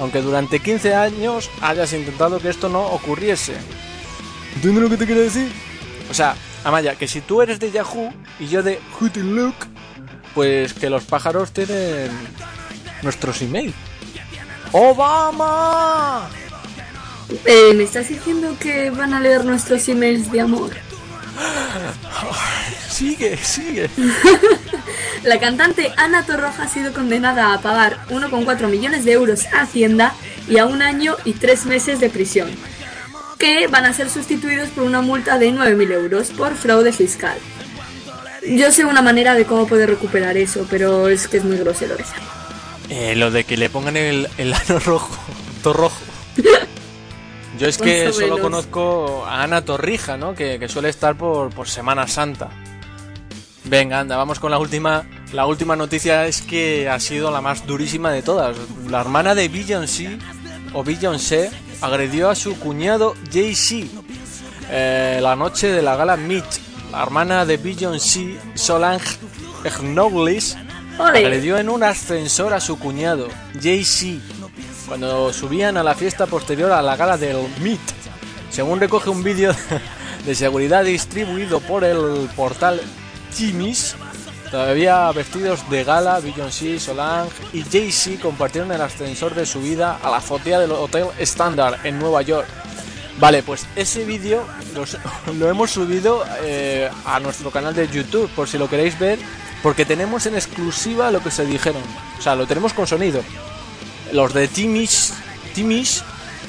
aunque 0.00 0.20
durante 0.20 0.58
15 0.58 0.94
años 0.94 1.48
hayas 1.60 1.92
intentado 1.92 2.40
que 2.40 2.48
esto 2.48 2.68
no 2.68 2.80
ocurriese. 2.86 3.54
¿Entiendes 4.56 4.82
lo 4.82 4.90
que 4.90 4.96
te 4.96 5.06
quiero 5.06 5.20
decir? 5.20 5.50
O 6.10 6.14
sea, 6.14 6.34
Amaya, 6.64 6.94
que 6.94 7.08
si 7.08 7.20
tú 7.20 7.42
eres 7.42 7.58
de 7.58 7.70
Yahoo 7.70 8.12
y 8.38 8.46
yo 8.46 8.62
de 8.62 8.80
Look, 9.14 9.54
pues 10.34 10.72
que 10.74 10.90
los 10.90 11.04
pájaros 11.04 11.52
tienen 11.52 12.10
nuestros 13.02 13.42
email. 13.42 13.74
¡Obama! 14.72 16.28
Eh, 17.44 17.72
¿Me 17.74 17.84
estás 17.84 18.08
diciendo 18.08 18.56
que 18.58 18.90
van 18.90 19.14
a 19.14 19.20
leer 19.20 19.44
nuestros 19.44 19.88
emails 19.88 20.30
de 20.30 20.40
amor? 20.40 20.72
Sigue, 22.88 23.36
sigue. 23.38 23.88
La 25.24 25.38
cantante 25.38 25.92
Ana 25.96 26.26
Torroja 26.26 26.64
ha 26.64 26.68
sido 26.68 26.92
condenada 26.92 27.54
a 27.54 27.60
pagar 27.60 28.06
1,4 28.08 28.68
millones 28.68 29.04
de 29.04 29.12
euros 29.12 29.46
a 29.46 29.62
Hacienda 29.62 30.14
y 30.48 30.58
a 30.58 30.66
un 30.66 30.82
año 30.82 31.16
y 31.24 31.32
tres 31.32 31.64
meses 31.64 32.00
de 32.00 32.10
prisión, 32.10 32.50
que 33.38 33.66
van 33.68 33.84
a 33.84 33.92
ser 33.92 34.10
sustituidos 34.10 34.70
por 34.70 34.84
una 34.84 35.00
multa 35.00 35.38
de 35.38 35.52
9.000 35.52 35.92
euros 35.92 36.30
por 36.30 36.54
fraude 36.54 36.92
fiscal. 36.92 37.38
Yo 38.46 38.72
sé 38.72 38.84
una 38.84 39.02
manera 39.02 39.34
de 39.34 39.44
cómo 39.44 39.66
poder 39.66 39.90
recuperar 39.90 40.36
eso, 40.36 40.66
pero 40.70 41.08
es 41.08 41.28
que 41.28 41.36
es 41.36 41.44
muy 41.44 41.56
grosero 41.56 41.94
eso. 41.94 42.14
Eh, 42.88 43.14
lo 43.16 43.30
de 43.30 43.44
que 43.44 43.56
le 43.56 43.70
pongan 43.70 43.96
el, 43.96 44.28
el 44.38 44.52
ano 44.52 44.78
rojo, 44.80 45.16
torrojo. 45.62 46.00
Yo 47.58 47.68
es 47.68 47.78
que 47.78 48.12
solo 48.12 48.38
conozco 48.40 49.24
a 49.26 49.42
Ana 49.42 49.64
Torrija, 49.64 50.16
¿no? 50.16 50.34
Que, 50.34 50.58
que 50.58 50.68
suele 50.68 50.88
estar 50.88 51.16
por, 51.16 51.50
por 51.50 51.68
Semana 51.68 52.08
Santa. 52.08 52.50
Venga, 53.64 54.00
anda, 54.00 54.16
vamos 54.16 54.40
con 54.40 54.50
la 54.50 54.58
última. 54.58 55.04
La 55.32 55.46
última 55.46 55.76
noticia 55.76 56.26
es 56.26 56.42
que 56.42 56.88
ha 56.88 56.98
sido 56.98 57.30
la 57.30 57.40
más 57.40 57.66
durísima 57.66 58.10
de 58.10 58.22
todas. 58.22 58.56
La 58.88 59.00
hermana 59.00 59.34
de 59.34 59.48
Beyoncé, 59.48 60.18
o 60.72 60.82
Beyoncé, 60.82 61.50
agredió 61.80 62.28
a 62.30 62.34
su 62.34 62.58
cuñado 62.58 63.14
Jay-Z 63.32 63.86
eh, 64.70 65.20
la 65.22 65.36
noche 65.36 65.68
de 65.68 65.82
la 65.82 65.96
gala 65.96 66.16
Meet. 66.16 66.71
La 66.92 67.02
hermana 67.02 67.46
de 67.46 67.56
Beyoncé, 67.56 68.38
Solange 68.54 69.16
Knowles, 69.80 70.58
Ole. 70.98 71.20
agredió 71.20 71.56
en 71.56 71.70
un 71.70 71.82
ascensor 71.82 72.52
a 72.52 72.60
su 72.60 72.78
cuñado, 72.78 73.28
Jay-Z, 73.58 74.20
cuando 74.86 75.32
subían 75.32 75.78
a 75.78 75.82
la 75.82 75.94
fiesta 75.94 76.26
posterior 76.26 76.70
a 76.70 76.82
la 76.82 76.94
gala 76.96 77.16
del 77.16 77.38
Meet. 77.62 77.80
Según 78.50 78.78
recoge 78.78 79.08
un 79.08 79.22
vídeo 79.22 79.54
de 80.26 80.34
seguridad 80.34 80.84
distribuido 80.84 81.60
por 81.60 81.82
el 81.82 82.28
portal 82.36 82.78
Jimmy's, 83.34 83.94
todavía 84.50 85.10
vestidos 85.12 85.68
de 85.70 85.84
gala, 85.84 86.20
Beyoncé, 86.20 86.78
Solange 86.78 87.32
y 87.54 87.62
Jay-Z 87.62 88.20
compartieron 88.20 88.70
el 88.70 88.82
ascensor 88.82 89.34
de 89.34 89.46
subida 89.46 89.98
a 90.02 90.10
la 90.10 90.18
azotea 90.18 90.58
del 90.58 90.72
Hotel 90.72 91.06
Standard 91.20 91.86
en 91.86 91.98
Nueva 91.98 92.20
York. 92.20 92.46
Vale, 93.18 93.42
pues 93.42 93.66
ese 93.76 94.04
vídeo 94.04 94.44
lo 95.38 95.48
hemos 95.48 95.70
subido 95.70 96.24
eh, 96.42 96.90
a 97.04 97.20
nuestro 97.20 97.50
canal 97.50 97.74
de 97.74 97.88
YouTube, 97.88 98.30
por 98.30 98.48
si 98.48 98.58
lo 98.58 98.68
queréis 98.68 98.98
ver, 98.98 99.18
porque 99.62 99.84
tenemos 99.84 100.26
en 100.26 100.34
exclusiva 100.34 101.10
lo 101.10 101.22
que 101.22 101.30
se 101.30 101.46
dijeron. 101.46 101.82
O 102.18 102.22
sea, 102.22 102.34
lo 102.34 102.46
tenemos 102.46 102.72
con 102.72 102.86
sonido. 102.86 103.22
Los 104.12 104.34
de 104.34 104.48
Timish, 104.48 105.12
Timish 105.54 106.02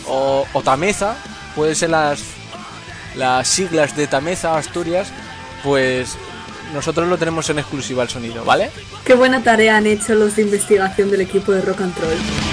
o, 0.07 0.45
o 0.51 0.61
Tameza, 0.61 1.15
pueden 1.55 1.75
ser 1.75 1.91
las, 1.91 2.23
las 3.15 3.47
siglas 3.47 3.95
de 3.95 4.07
Tameza 4.07 4.57
Asturias, 4.57 5.09
pues 5.63 6.17
nosotros 6.73 7.07
lo 7.07 7.17
tenemos 7.17 7.49
en 7.49 7.59
exclusiva 7.59 8.03
el 8.03 8.09
sonido, 8.09 8.43
¿vale? 8.43 8.71
Qué 9.05 9.13
buena 9.13 9.43
tarea 9.43 9.77
han 9.77 9.85
hecho 9.85 10.15
los 10.15 10.35
de 10.35 10.41
investigación 10.41 11.11
del 11.11 11.21
equipo 11.21 11.51
de 11.51 11.61
Rock 11.61 11.81
and 11.81 11.97
Roll. 11.97 12.52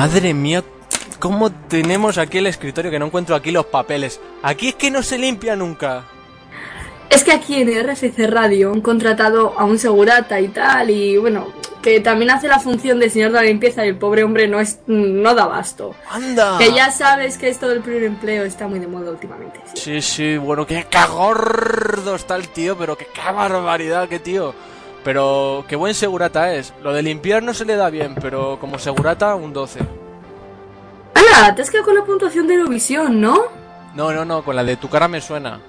Madre 0.00 0.32
mía, 0.32 0.64
¿cómo 1.18 1.52
tenemos 1.52 2.16
aquí 2.16 2.38
el 2.38 2.46
escritorio 2.46 2.90
que 2.90 2.98
no 2.98 3.04
encuentro 3.04 3.36
aquí 3.36 3.50
los 3.50 3.66
papeles? 3.66 4.18
Aquí 4.42 4.68
es 4.68 4.74
que 4.76 4.90
no 4.90 5.02
se 5.02 5.18
limpia 5.18 5.56
nunca. 5.56 6.04
Es 7.10 7.22
que 7.22 7.32
aquí 7.32 7.56
en 7.56 7.68
RFC 7.68 8.26
Radio 8.26 8.72
han 8.72 8.80
contratado 8.80 9.52
a 9.58 9.66
un 9.66 9.78
segurata 9.78 10.40
y 10.40 10.48
tal, 10.48 10.88
y 10.88 11.18
bueno, 11.18 11.48
que 11.82 12.00
también 12.00 12.30
hace 12.30 12.48
la 12.48 12.58
función 12.60 12.98
de 12.98 13.10
señor 13.10 13.32
de 13.32 13.40
la 13.40 13.42
limpieza 13.42 13.84
y 13.84 13.90
el 13.90 13.98
pobre 13.98 14.24
hombre 14.24 14.48
no 14.48 14.58
es 14.58 14.78
no 14.86 15.34
da 15.34 15.42
abasto. 15.42 15.94
¡Anda! 16.08 16.56
Que 16.56 16.72
ya 16.72 16.90
sabes 16.90 17.36
que 17.36 17.50
esto 17.50 17.68
del 17.68 17.82
primer 17.82 18.04
empleo 18.04 18.44
está 18.44 18.68
muy 18.68 18.78
de 18.78 18.86
moda 18.86 19.10
últimamente. 19.10 19.60
sí. 19.74 20.00
Sí, 20.00 20.00
sí, 20.00 20.36
bueno, 20.38 20.66
qué 20.66 20.86
cagordo 20.88 22.14
está 22.14 22.36
el 22.36 22.48
tío, 22.48 22.78
pero 22.78 22.96
qué, 22.96 23.06
qué 23.12 23.30
barbaridad, 23.30 24.08
qué 24.08 24.18
tío. 24.18 24.54
Pero 25.04 25.64
qué 25.68 25.76
buen 25.76 25.94
segurata 25.94 26.54
es. 26.54 26.74
Lo 26.82 26.92
de 26.92 27.02
limpiar 27.02 27.42
no 27.42 27.54
se 27.54 27.64
le 27.64 27.76
da 27.76 27.90
bien, 27.90 28.14
pero 28.20 28.58
como 28.60 28.78
segurata, 28.78 29.34
un 29.34 29.52
12. 29.52 29.80
¡Hala! 31.14 31.54
Te 31.54 31.62
has 31.62 31.70
quedado 31.70 31.86
con 31.86 31.94
la 31.94 32.04
puntuación 32.04 32.46
de 32.46 32.54
Eurovisión, 32.54 33.20
¿no? 33.20 33.44
No, 33.94 34.12
no, 34.12 34.24
no, 34.24 34.44
con 34.44 34.56
la 34.56 34.64
de 34.64 34.76
tu 34.76 34.88
cara 34.88 35.08
me 35.08 35.20
suena. 35.20 35.60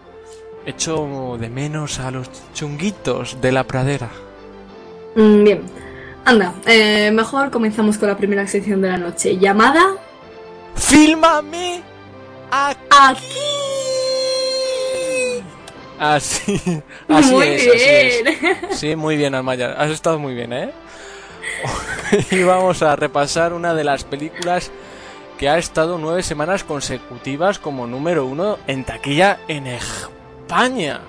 Echo 0.65 1.37
de 1.39 1.49
menos 1.49 1.99
a 1.99 2.11
los 2.11 2.29
chunguitos 2.53 3.39
de 3.41 3.51
la 3.51 3.63
pradera. 3.63 4.09
Mm, 5.15 5.43
bien. 5.43 5.61
Anda, 6.23 6.53
eh, 6.67 7.09
mejor 7.11 7.49
comenzamos 7.49 7.97
con 7.97 8.09
la 8.09 8.17
primera 8.17 8.45
sección 8.47 8.81
de 8.81 8.89
la 8.89 8.97
noche. 8.97 9.37
Llamada 9.37 9.95
¡Fílmame! 10.75 11.81
Aquí. 12.51 12.79
Aquí. 12.89 13.50
Así, 16.01 16.59
así 17.07 17.31
Muy 17.31 17.47
es, 17.47 17.61
así 17.61 17.69
es. 17.83 18.41
bien. 18.41 18.57
Sí, 18.71 18.95
muy 18.95 19.17
bien, 19.17 19.35
Almaya. 19.35 19.73
Has 19.73 19.91
estado 19.91 20.17
muy 20.17 20.33
bien, 20.33 20.51
¿eh? 20.51 20.71
y 22.31 22.41
vamos 22.41 22.81
a 22.81 22.95
repasar 22.95 23.53
una 23.53 23.75
de 23.75 23.83
las 23.83 24.03
películas 24.03 24.71
que 25.37 25.47
ha 25.47 25.59
estado 25.59 25.99
nueve 25.99 26.23
semanas 26.23 26.63
consecutivas 26.63 27.59
como 27.59 27.85
número 27.85 28.25
uno 28.25 28.57
en 28.65 28.83
taquilla 28.83 29.41
en 29.47 29.67
España. 29.67 31.01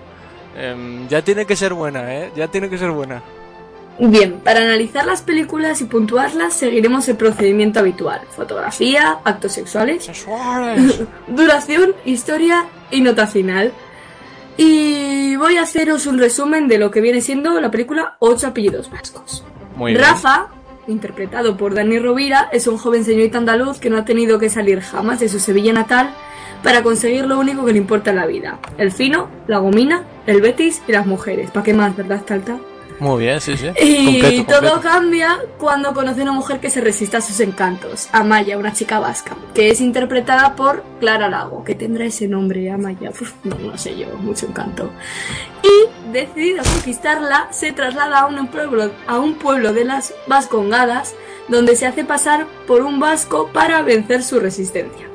Em, 0.59 1.09
ya 1.09 1.23
tiene 1.23 1.47
que 1.47 1.57
ser 1.57 1.73
buena, 1.73 2.15
¿eh? 2.15 2.31
Ya 2.37 2.49
tiene 2.49 2.69
que 2.69 2.77
ser 2.77 2.91
buena. 2.91 3.23
Bien, 3.99 4.41
para 4.41 4.61
analizar 4.61 5.07
las 5.07 5.23
películas 5.23 5.81
y 5.81 5.85
puntuarlas 5.85 6.53
seguiremos 6.53 7.09
el 7.09 7.17
procedimiento 7.17 7.81
habitual. 7.81 8.21
Fotografía, 8.37 9.21
actos 9.25 9.53
sexuales, 9.53 10.11
duración, 11.29 11.95
historia 12.05 12.67
y 12.91 13.01
nota 13.01 13.27
final. 13.27 13.73
Y 14.57 15.37
voy 15.37 15.57
a 15.57 15.63
haceros 15.63 16.07
un 16.07 16.19
resumen 16.19 16.69
de 16.69 16.79
lo 16.79 16.91
que 16.91 17.01
viene 17.01 17.21
siendo 17.21 17.61
la 17.61 17.71
película 17.71 18.17
Ocho 18.19 18.49
apellidos 18.49 18.91
vascos. 18.91 19.45
Muy 19.77 19.93
bien. 19.93 20.05
Rafa, 20.05 20.49
interpretado 20.87 21.57
por 21.57 21.75
Dani 21.75 21.99
Rovira, 21.99 22.49
es 22.53 22.67
un 22.67 22.77
joven 22.77 23.05
señorito 23.05 23.39
andaluz 23.39 23.79
que 23.79 23.91
no 23.91 23.99
ha 23.99 24.05
tenido 24.05 24.39
que 24.39 24.51
salir 24.51 24.81
jamás 24.81 25.21
de 25.21 25.29
su 25.29 25.41
Sevilla 25.41 25.73
natal 25.73 26.11
para 26.63 26.83
conseguir 26.83 27.27
lo 27.27 27.39
único 27.39 27.65
que 27.65 27.73
le 27.73 27.79
importa 27.79 28.11
en 28.11 28.17
la 28.17 28.27
vida. 28.27 28.59
El 28.79 28.93
fino, 28.93 29.29
la 29.47 29.59
gomina, 29.59 30.05
el 30.27 30.41
betis 30.41 30.83
y 30.87 30.93
las 30.93 31.07
mujeres. 31.07 31.51
¿Para 31.51 31.65
qué 31.65 31.75
más, 31.75 31.97
verdad, 31.97 32.23
Talta? 32.23 32.59
Muy 32.99 33.25
bien, 33.25 33.41
sí, 33.41 33.57
sí. 33.57 33.67
Y 33.81 34.21
Completo, 34.21 34.45
todo 34.45 34.71
completo. 34.73 34.81
cambia 34.81 35.39
cuando 35.59 35.93
conoce 35.93 36.21
a 36.21 36.23
una 36.25 36.33
mujer 36.33 36.61
que 36.61 36.71
se 36.71 36.81
resiste 36.81 37.17
a 37.17 37.21
sus 37.21 37.41
encantos, 37.41 38.09
Amaya, 38.13 38.59
una 38.59 38.73
chica 38.73 38.99
vasca, 39.01 39.37
que 39.55 39.71
es 39.71 39.81
interpretada 39.81 40.55
por 40.55 40.85
Clara 41.01 41.29
Lago, 41.29 41.65
que 41.65 41.75
tendrá 41.75 42.05
ese 42.05 42.29
nombre, 42.29 42.71
Amaya, 42.71 43.11
no, 43.45 43.59
no 43.59 43.79
sé 43.79 43.99
yo, 43.99 44.07
mucho 44.19 44.47
encanto. 44.47 44.91
Y 45.63 46.13
decidida 46.13 46.63
a 46.63 46.65
conquistarla, 46.65 47.49
se 47.51 47.73
traslada 47.73 48.21
a 48.21 48.27
un 48.27 48.47
pueblo, 48.49 48.91
a 49.07 49.19
un 49.19 49.35
pueblo 49.35 49.73
de 49.73 49.85
las 49.85 50.15
Vascongadas, 50.27 51.15
donde 51.49 51.77
se 51.77 51.87
hace 51.87 52.05
pasar 52.05 52.47
por 52.67 52.83
un 52.83 53.01
vasco 53.01 53.51
para 53.53 53.83
vencer 53.83 54.23
su 54.23 54.39
resistencia. 54.39 55.09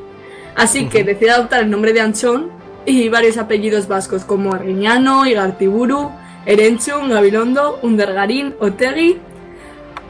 Así 0.56 0.88
que 0.90 1.04
decide 1.04 1.32
adoptar 1.32 1.62
el 1.62 1.70
nombre 1.70 1.94
de 1.94 2.02
Anchón 2.02 2.50
y 2.86 3.10
varios 3.10 3.38
apellidos 3.38 3.88
vascos 3.88 4.24
como 4.24 4.54
Arguiñano, 4.54 5.26
Igartiburu, 5.26 6.12
Erenchun, 6.48 7.10
Gabilondo, 7.10 7.80
Undergarín, 7.84 8.56
Otegi, 8.60 9.18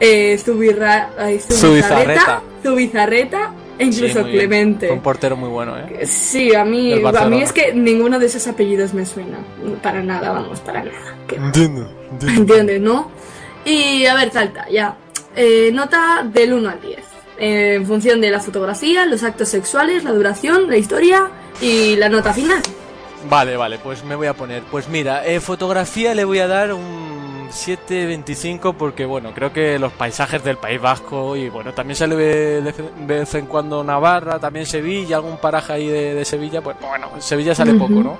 eh, 0.00 0.38
Zubirra, 0.38 1.10
ay, 1.18 1.40
Zubizarreta. 1.40 2.40
Zubizarreta, 2.62 3.52
e 3.78 3.84
incluso 3.84 4.06
Sí, 4.14 4.14
muy 4.20 4.24
bien. 4.30 4.38
Clemente. 4.38 4.90
Un 4.90 5.00
portero 5.00 5.36
muy 5.36 5.48
bueno, 5.48 5.76
¿eh? 5.76 6.06
Sí, 6.06 6.54
a 6.54 6.64
mí, 6.64 6.92
a 7.04 7.26
mí 7.26 7.42
es 7.42 7.52
que 7.52 7.72
ninguno 7.74 8.18
de 8.18 8.26
esos 8.26 8.46
apellidos 8.46 8.94
me 8.94 9.04
suena. 9.04 9.38
Para 9.82 10.02
nada, 10.02 10.30
vamos, 10.32 10.60
para 10.60 10.84
nada. 10.84 11.16
Que- 11.26 11.36
Entiendo, 11.36 11.90
¿Entiendes, 12.26 12.80
no? 12.80 13.10
Y 13.64 14.06
a 14.06 14.14
ver, 14.14 14.30
Salta, 14.32 14.66
ya. 14.70 14.96
Eh, 15.36 15.70
nota 15.74 16.24
del 16.32 16.52
1 16.54 16.70
al 16.70 16.80
10. 16.80 16.98
Eh, 17.40 17.74
en 17.74 17.86
función 17.86 18.20
de 18.20 18.30
la 18.30 18.40
fotografía, 18.40 19.04
los 19.06 19.22
actos 19.22 19.48
sexuales, 19.48 20.02
la 20.04 20.12
duración, 20.12 20.68
la 20.68 20.76
historia 20.76 21.28
y 21.60 21.94
la 21.96 22.08
nota 22.08 22.32
final. 22.32 22.60
Vale, 23.28 23.56
vale, 23.56 23.78
pues 23.78 24.04
me 24.04 24.14
voy 24.14 24.26
a 24.28 24.34
poner. 24.34 24.62
Pues 24.70 24.88
mira, 24.88 25.26
eh, 25.26 25.40
fotografía 25.40 26.14
le 26.14 26.24
voy 26.24 26.38
a 26.38 26.46
dar 26.46 26.72
un 26.72 27.48
7.25 27.50 28.74
porque, 28.76 29.04
bueno, 29.04 29.32
creo 29.34 29.52
que 29.52 29.78
los 29.78 29.92
paisajes 29.92 30.44
del 30.44 30.56
País 30.56 30.80
Vasco 30.80 31.34
y, 31.36 31.48
bueno, 31.48 31.72
también 31.74 31.96
sale 31.96 32.14
de, 32.16 32.62
de 32.62 32.74
vez 33.06 33.34
en 33.34 33.46
cuando 33.46 33.82
Navarra, 33.82 34.38
también 34.38 34.66
Sevilla, 34.66 35.16
algún 35.16 35.38
paraje 35.38 35.72
ahí 35.72 35.88
de, 35.88 36.14
de 36.14 36.24
Sevilla, 36.24 36.60
pues 36.62 36.76
bueno, 36.80 37.10
en 37.14 37.22
Sevilla 37.22 37.54
sale 37.54 37.74
poco, 37.74 37.94
¿no? 37.94 38.18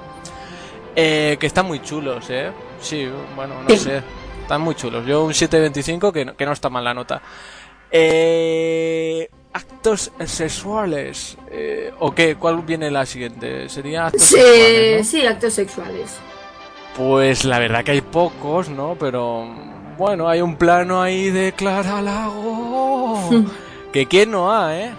Eh, 0.97 1.37
que 1.39 1.47
están 1.47 1.67
muy 1.67 1.81
chulos, 1.81 2.29
¿eh? 2.31 2.51
Sí, 2.81 3.09
bueno, 3.37 3.55
no 3.63 3.69
Sí. 3.71 3.77
sé. 3.79 4.03
Están 4.43 4.63
muy 4.63 4.75
chulos. 4.75 5.07
Yo 5.07 5.25
un 5.25 5.33
7.25 5.33 6.11
que 6.11 6.25
no, 6.25 6.35
que 6.37 6.45
no 6.47 6.53
está 6.53 6.71
mal 6.71 6.83
la 6.83 6.95
nota. 6.95 7.21
Eh, 7.91 9.29
actos 9.53 10.11
sexuales. 10.25 11.37
Eh, 11.51 11.93
¿O 11.99 12.15
qué? 12.15 12.37
¿Cuál 12.37 12.63
viene 12.63 12.91
la 12.91 13.07
siguiente? 13.07 13.69
Sería 13.69 14.07
actos 14.07 14.23
Sí, 14.23 14.37
sexuales, 14.37 14.99
¿no? 14.99 15.05
sí, 15.05 15.27
actos 15.27 15.53
sexuales. 15.55 16.17
Pues 16.97 17.45
la 17.45 17.59
verdad 17.59 17.85
que 17.85 17.93
hay 17.93 18.01
pocos, 18.01 18.69
¿no? 18.69 18.97
Pero 18.99 19.47
bueno, 19.97 20.29
hay 20.29 20.41
un 20.41 20.57
plano 20.57 21.01
ahí 21.03 21.31
de 21.31 21.53
Clara 21.53 22.03
Lago. 22.03 23.19
que 23.93 24.07
quién 24.07 24.31
no 24.31 24.53
ha, 24.53 24.77
¿eh? 24.79 24.91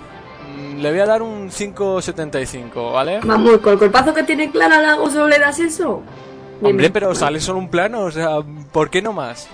Mm, 0.57 0.77
Le 0.79 0.91
voy 0.91 0.99
a 0.99 1.05
dar 1.05 1.21
un 1.21 1.49
5.75, 1.51 2.93
¿vale? 2.93 3.19
Vamos, 3.23 3.57
con 3.59 3.73
el 3.73 3.79
cuerpazo 3.79 4.13
que 4.13 4.23
tiene 4.23 4.49
Clara 4.51 4.81
Lago 4.81 5.09
solo 5.09 5.27
le 5.27 5.39
das 5.39 5.59
eso. 5.59 6.01
Hombre, 6.61 6.89
pero 6.89 7.15
sale 7.15 7.39
solo 7.39 7.59
un 7.59 7.69
plano, 7.69 8.01
o 8.01 8.11
sea, 8.11 8.39
¿por 8.73 8.89
qué 8.89 9.01
no 9.01 9.13
más? 9.13 9.47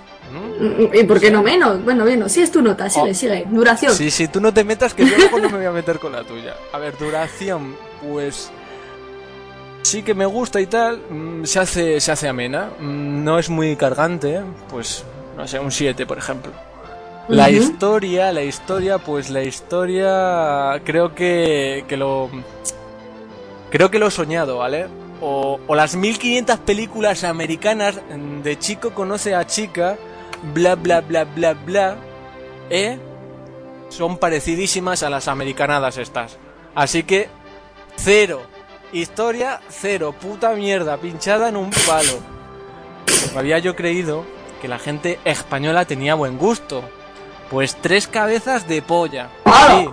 ¿Y 0.94 1.04
por 1.04 1.20
qué 1.20 1.30
no 1.32 1.42
menos? 1.44 1.84
Bueno, 1.84 2.04
bueno, 2.04 2.28
sí 2.30 2.42
es 2.42 2.52
tu 2.52 2.62
nota, 2.62 2.90
sigue, 2.90 3.12
Oh. 3.12 3.14
sigue. 3.14 3.46
Duración. 3.50 3.94
Sí, 3.94 4.10
sí, 4.12 4.28
tú 4.28 4.40
no 4.42 4.54
te 4.54 4.64
metas 4.64 4.94
que 4.94 5.06
yo 5.06 5.18
luego 5.18 5.40
no 5.40 5.50
me 5.50 5.58
voy 5.58 5.66
a 5.66 5.72
meter 5.72 6.00
con 6.00 6.12
la 6.14 6.24
tuya. 6.24 6.56
A 6.74 6.78
ver, 6.78 6.98
duración, 6.98 7.76
pues 8.08 8.52
sí 9.84 10.02
que 10.04 10.14
me 10.14 10.26
gusta 10.26 10.60
y 10.62 10.66
tal, 10.68 11.00
mm, 11.10 11.44
se 11.46 11.60
hace 11.60 12.00
se 12.02 12.12
hace 12.12 12.28
amena, 12.28 12.70
mm, 12.80 13.24
no 13.24 13.38
es 13.40 13.50
muy 13.50 13.76
cargante, 13.76 14.42
pues 14.70 15.04
no 15.38 15.48
sé, 15.48 15.60
un 15.60 15.72
7, 15.72 16.06
por 16.06 16.18
ejemplo. 16.18 16.52
La 17.28 17.50
historia, 17.50 18.32
la 18.32 18.44
historia, 18.44 19.00
pues 19.00 19.30
la 19.32 19.44
historia 19.44 20.80
creo 20.84 21.16
que 21.16 21.84
que 21.88 21.98
lo 21.98 22.30
creo 23.72 23.90
que 23.92 24.00
lo 24.00 24.08
he 24.08 24.12
soñado, 24.12 24.58
¿vale? 24.60 24.88
O, 25.22 25.60
o 25.66 25.76
las 25.76 25.96
1500 25.96 26.60
películas 26.60 27.24
americanas 27.24 27.96
mm, 28.16 28.42
de 28.42 28.60
chico 28.60 28.92
conoce 28.92 29.34
a 29.34 29.46
chica, 29.48 29.98
bla 30.54 30.76
bla 30.76 31.02
bla 31.02 31.24
bla 31.24 31.54
bla, 31.54 31.96
¿eh? 32.70 33.00
son 33.90 34.18
parecidísimas 34.18 35.04
a 35.04 35.10
las 35.10 35.28
americanadas 35.28 35.98
estas. 35.98 36.38
Así 36.74 37.04
que, 37.04 37.30
cero. 37.96 38.42
Historia, 38.92 39.62
cero. 39.70 40.14
Puta 40.20 40.54
mierda, 40.54 40.98
pinchada 40.98 41.50
en 41.50 41.58
un 41.58 41.70
palo. 41.70 42.20
Había 43.36 43.60
yo 43.60 43.76
creído 43.76 44.26
que 44.62 44.68
la 44.68 44.80
gente 44.80 45.20
española 45.26 45.86
tenía 45.86 46.16
buen 46.16 46.38
gusto. 46.38 46.84
Pues 47.50 47.76
tres 47.76 48.08
cabezas 48.08 48.68
de 48.68 48.82
polla. 48.82 49.30
Sí. 49.46 49.90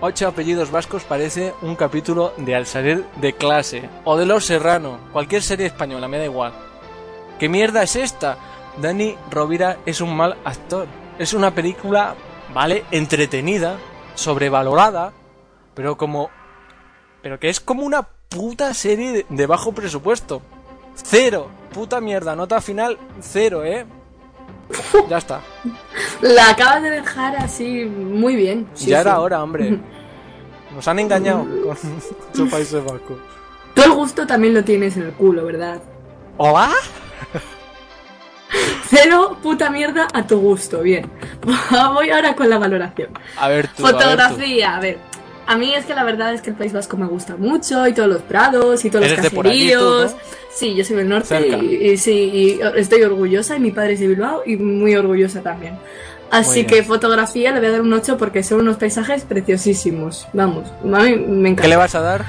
Ocho 0.00 0.26
apellidos 0.26 0.70
vascos 0.70 1.04
parece 1.04 1.54
un 1.62 1.76
capítulo 1.76 2.34
de 2.36 2.56
Al 2.56 2.66
salir 2.66 3.04
de 3.16 3.34
clase. 3.34 3.88
O 4.04 4.16
de 4.16 4.26
Los 4.26 4.44
Serrano. 4.46 4.98
Cualquier 5.12 5.42
serie 5.42 5.66
española, 5.66 6.08
me 6.08 6.18
da 6.18 6.24
igual. 6.24 6.52
¿Qué 7.38 7.48
mierda 7.48 7.82
es 7.82 7.96
esta? 7.96 8.36
Dani 8.80 9.16
Rovira 9.30 9.78
es 9.86 10.00
un 10.00 10.16
mal 10.16 10.36
actor. 10.44 10.86
Es 11.18 11.34
una 11.34 11.54
película, 11.54 12.14
¿vale? 12.54 12.84
Entretenida, 12.90 13.76
sobrevalorada, 14.14 15.12
Pero 15.74 15.96
como... 15.96 16.30
Pero 17.22 17.38
que 17.38 17.48
es 17.48 17.60
como 17.60 17.84
una 17.84 18.02
puta 18.28 18.74
serie 18.74 19.24
de, 19.28 19.46
bajo 19.46 19.72
presupuesto. 19.72 20.42
Cero. 20.94 21.48
Puta 21.72 22.00
mierda. 22.00 22.34
Nota 22.34 22.60
final, 22.60 22.98
cero, 23.20 23.64
¿eh? 23.64 23.86
Ya 25.08 25.18
está. 25.18 25.40
La 26.20 26.50
acabas 26.50 26.82
de 26.82 26.90
dejar 26.90 27.36
así 27.36 27.84
muy 27.84 28.34
bien. 28.34 28.66
Sí, 28.74 28.90
ya 28.90 29.02
sí. 29.02 29.08
era 29.08 29.20
hora, 29.20 29.42
hombre. 29.42 29.78
Nos 30.74 30.88
han 30.88 30.98
engañado 30.98 31.46
con 31.64 31.76
su 32.32 32.48
Países 32.48 32.82
Vascos. 32.84 33.18
Tú 33.74 33.82
el 33.82 33.92
gusto 33.92 34.26
también 34.26 34.54
lo 34.54 34.64
tienes 34.64 34.96
en 34.96 35.04
el 35.04 35.12
culo, 35.12 35.44
¿verdad? 35.44 35.80
¿Hola? 36.38 36.70
Cero 38.88 39.38
puta 39.42 39.70
mierda 39.70 40.08
a 40.12 40.26
tu 40.26 40.38
gusto, 40.38 40.82
bien. 40.82 41.10
Voy 41.94 42.10
ahora 42.10 42.34
con 42.34 42.50
la 42.50 42.58
valoración. 42.58 43.10
A 43.38 43.48
ver 43.48 43.68
tú. 43.68 43.86
a 43.86 43.92
ver 43.92 43.98
tú. 43.98 43.98
Fotografía, 43.98 44.76
a 44.76 44.80
ver. 44.80 44.98
A 45.46 45.56
mí 45.56 45.74
es 45.74 45.84
que 45.84 45.94
la 45.94 46.04
verdad 46.04 46.32
es 46.34 46.40
que 46.40 46.50
el 46.50 46.56
País 46.56 46.72
Vasco 46.72 46.96
me 46.96 47.06
gusta 47.06 47.36
mucho 47.36 47.86
y 47.86 47.92
todos 47.92 48.08
los 48.08 48.22
prados 48.22 48.84
y 48.84 48.90
todos 48.90 49.04
los 49.08 49.18
allí, 49.18 49.28
tú, 49.28 49.36
caseríos. 49.42 50.12
¿no? 50.12 50.18
Sí, 50.54 50.74
yo 50.74 50.84
soy 50.84 50.96
del 50.96 51.08
norte 51.08 51.48
y, 51.48 51.90
y 51.90 51.96
sí, 51.96 52.12
y 52.12 52.60
estoy 52.76 53.02
orgullosa 53.02 53.56
y 53.56 53.60
mi 53.60 53.72
padre 53.72 53.94
es 53.94 54.00
de 54.00 54.08
Bilbao 54.08 54.42
y 54.46 54.56
muy 54.56 54.94
orgullosa 54.94 55.40
también. 55.40 55.78
Así 56.32 56.64
que 56.64 56.82
fotografía 56.82 57.52
le 57.52 57.58
voy 57.58 57.68
a 57.68 57.72
dar 57.72 57.80
un 57.82 57.92
8 57.92 58.16
porque 58.16 58.42
son 58.42 58.60
unos 58.60 58.78
paisajes 58.78 59.24
preciosísimos. 59.24 60.26
Vamos, 60.32 60.66
a 60.82 61.00
mí 61.02 61.16
me 61.16 61.50
encanta. 61.50 61.62
¿Qué 61.62 61.68
le 61.68 61.76
vas 61.76 61.94
a 61.94 62.00
dar? 62.00 62.24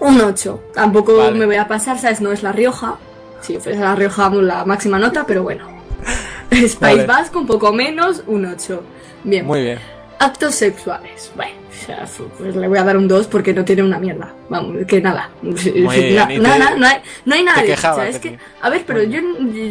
Un 0.00 0.18
8. 0.18 0.62
Tampoco 0.72 1.16
Vale. 1.16 1.38
me 1.38 1.44
voy 1.44 1.56
a 1.56 1.68
pasar, 1.68 1.98
¿sabes? 1.98 2.22
No 2.22 2.32
es 2.32 2.42
La 2.42 2.52
Rioja. 2.52 2.96
Si 3.40 3.58
fuese 3.58 3.78
La 3.80 3.94
Rioja, 3.94 4.22
vamos, 4.22 4.42
la 4.44 4.64
máxima 4.64 4.98
nota, 4.98 5.24
pero 5.26 5.42
bueno. 5.42 5.66
Es 6.50 6.76
País 6.76 6.96
Vale. 6.98 7.06
Vasco, 7.06 7.38
un 7.40 7.46
poco 7.46 7.72
menos, 7.72 8.22
un 8.26 8.46
8. 8.46 8.82
Bien. 9.24 9.44
Muy 9.46 9.60
bien. 9.62 9.78
Actos 10.18 10.54
sexuales. 10.54 11.30
Bueno, 11.36 11.52
o 11.70 11.84
sea, 11.86 12.04
pues 12.38 12.56
le 12.56 12.66
voy 12.66 12.78
a 12.78 12.82
dar 12.84 12.96
un 12.96 13.06
2 13.06 13.26
porque 13.28 13.52
no 13.54 13.64
tiene 13.64 13.82
una 13.84 13.98
mierda. 13.98 14.32
Vamos, 14.48 14.76
que 14.86 15.00
nada. 15.00 15.28
Na- 15.42 15.54
te- 16.26 16.38
nada, 16.40 16.74
no, 16.76 16.86
hay, 16.86 16.96
no 17.26 17.34
hay 17.34 17.42
nada. 17.44 17.62
quejabas 17.62 18.06
chicha, 18.06 18.08
es 18.08 18.18
que, 18.18 18.38
a 18.62 18.70
ver, 18.70 18.82
pero 18.86 19.02
yo, 19.04 19.20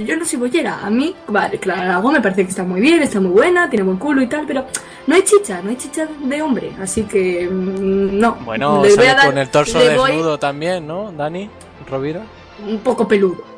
yo 0.05 0.15
no 0.15 0.23
soy 0.23 0.39
bollera. 0.39 0.79
A 0.85 0.89
mí, 0.89 1.13
vale, 1.27 1.57
claro, 1.57 1.91
algo 1.95 2.11
me 2.11 2.21
parece 2.21 2.43
que 2.43 2.49
está 2.51 2.63
muy 2.63 2.79
bien, 2.79 3.01
está 3.01 3.19
muy 3.19 3.31
buena, 3.31 3.69
tiene 3.69 3.83
buen 3.83 3.97
culo 3.97 4.21
y 4.21 4.27
tal, 4.27 4.45
pero 4.47 4.65
no 5.07 5.15
hay 5.15 5.23
chicha, 5.23 5.59
no 5.61 5.69
hay 5.71 5.75
chicha 5.77 6.07
de 6.23 6.41
hombre. 6.41 6.71
Así 6.79 7.03
que, 7.03 7.49
mm, 7.51 8.17
no. 8.19 8.35
Bueno, 8.45 8.83
sale 8.85 9.07
dar- 9.07 9.25
con 9.25 9.37
el 9.37 9.49
torso 9.49 9.79
voy 9.79 9.87
desnudo 10.11 10.37
también, 10.39 10.85
¿no, 10.87 11.11
Dani? 11.11 11.49
¿Rovira? 11.89 12.21
un 12.65 12.79
poco 12.79 13.07
peludo. 13.07 13.56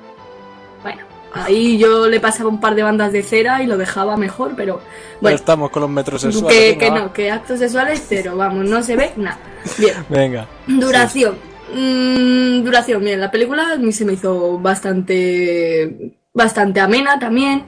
Ahí 1.34 1.78
yo 1.78 2.08
le 2.08 2.20
pasaba 2.20 2.50
un 2.50 2.60
par 2.60 2.74
de 2.76 2.82
bandas 2.84 3.12
de 3.12 3.22
cera 3.22 3.62
y 3.62 3.68
lo 3.68 3.78
dejaba 3.78 4.18
mejor, 4.18 4.54
pero 4.58 4.80
Ya 4.80 5.18
bueno, 5.22 5.36
estamos 5.36 5.70
con 5.70 5.82
los 5.84 5.90
metrosexuales. 5.92 6.52
que, 6.58 6.70
venga, 6.72 6.80
que 6.80 6.92
no, 7.00 7.14
que 7.14 7.32
actos 7.32 7.60
sexuales 7.60 8.04
cero, 8.08 8.34
vamos, 8.36 8.66
no 8.66 8.82
se 8.82 8.96
ve 8.96 9.12
nada. 9.16 9.38
Bien, 9.78 9.94
Venga. 10.10 10.48
duración. 10.68 11.36
Mm, 11.72 12.64
duración, 12.64 13.04
bien, 13.04 13.20
la 13.22 13.30
película 13.30 13.74
a 13.74 13.78
mí 13.78 13.92
se 13.92 14.06
me 14.06 14.14
hizo 14.14 14.58
bastante, 14.60 16.16
bastante 16.34 16.80
amena 16.80 17.20
también. 17.20 17.64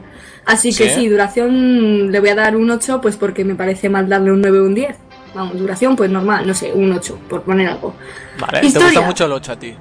Así 0.46 0.70
que 0.76 0.90
¿Sí? 0.90 1.02
sí, 1.02 1.08
duración 1.08 2.12
le 2.12 2.20
voy 2.20 2.30
a 2.30 2.36
dar 2.36 2.56
un 2.56 2.70
8, 2.72 3.00
pues 3.00 3.16
porque 3.16 3.46
me 3.46 3.54
parece 3.54 3.90
mal 3.90 4.10
darle 4.10 4.32
un 4.32 4.42
9 4.42 4.60
o 4.60 4.64
un 4.66 4.74
10. 4.74 4.96
Vamos, 5.36 5.58
duración, 5.58 5.96
pues 5.96 6.10
normal, 6.10 6.46
no 6.48 6.54
sé, 6.54 6.74
un 6.74 6.92
8, 6.92 7.20
por 7.30 7.44
poner 7.44 7.70
algo. 7.70 7.94
Vale, 8.40 8.60
te 8.62 8.66
Historia. 8.66 8.88
gusta 8.90 9.02
mucho 9.02 9.26
el 9.26 9.32
8 9.34 9.52
a 9.52 9.56
ti. 9.60 9.76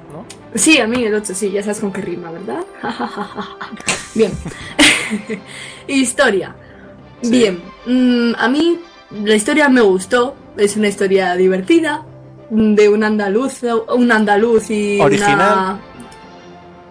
Sí, 0.55 0.79
a 0.79 0.87
mí 0.87 1.05
el 1.05 1.15
8, 1.15 1.35
sí, 1.35 1.51
ya 1.51 1.63
sabes 1.63 1.81
con 1.81 1.93
qué 1.93 2.01
rima, 2.01 2.31
¿verdad? 2.31 2.65
Bien. 4.15 4.33
historia. 5.87 6.55
Sí. 7.23 7.31
Bien. 7.31 7.63
Mm, 7.87 8.35
a 8.37 8.49
mí 8.49 8.81
la 9.25 9.35
historia 9.35 9.69
me 9.69 9.81
gustó. 9.81 10.35
Es 10.57 10.77
una 10.77 10.89
historia 10.89 11.35
divertida. 11.37 12.05
De 12.51 12.89
un 12.89 13.05
andaluz, 13.05 13.61
un 13.95 14.11
andaluz 14.11 14.71
y 14.71 15.01
Original. 15.01 15.35
una... 15.35 15.81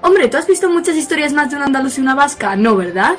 Hombre, 0.02 0.30
¿tú 0.30 0.38
has 0.38 0.48
visto 0.48 0.70
muchas 0.70 0.96
historias 0.96 1.34
más 1.34 1.50
de 1.50 1.58
un 1.58 1.64
andaluz 1.64 1.98
y 1.98 2.02
una 2.02 2.16
vasca? 2.16 2.56
No, 2.56 2.78
¿verdad? 2.78 3.18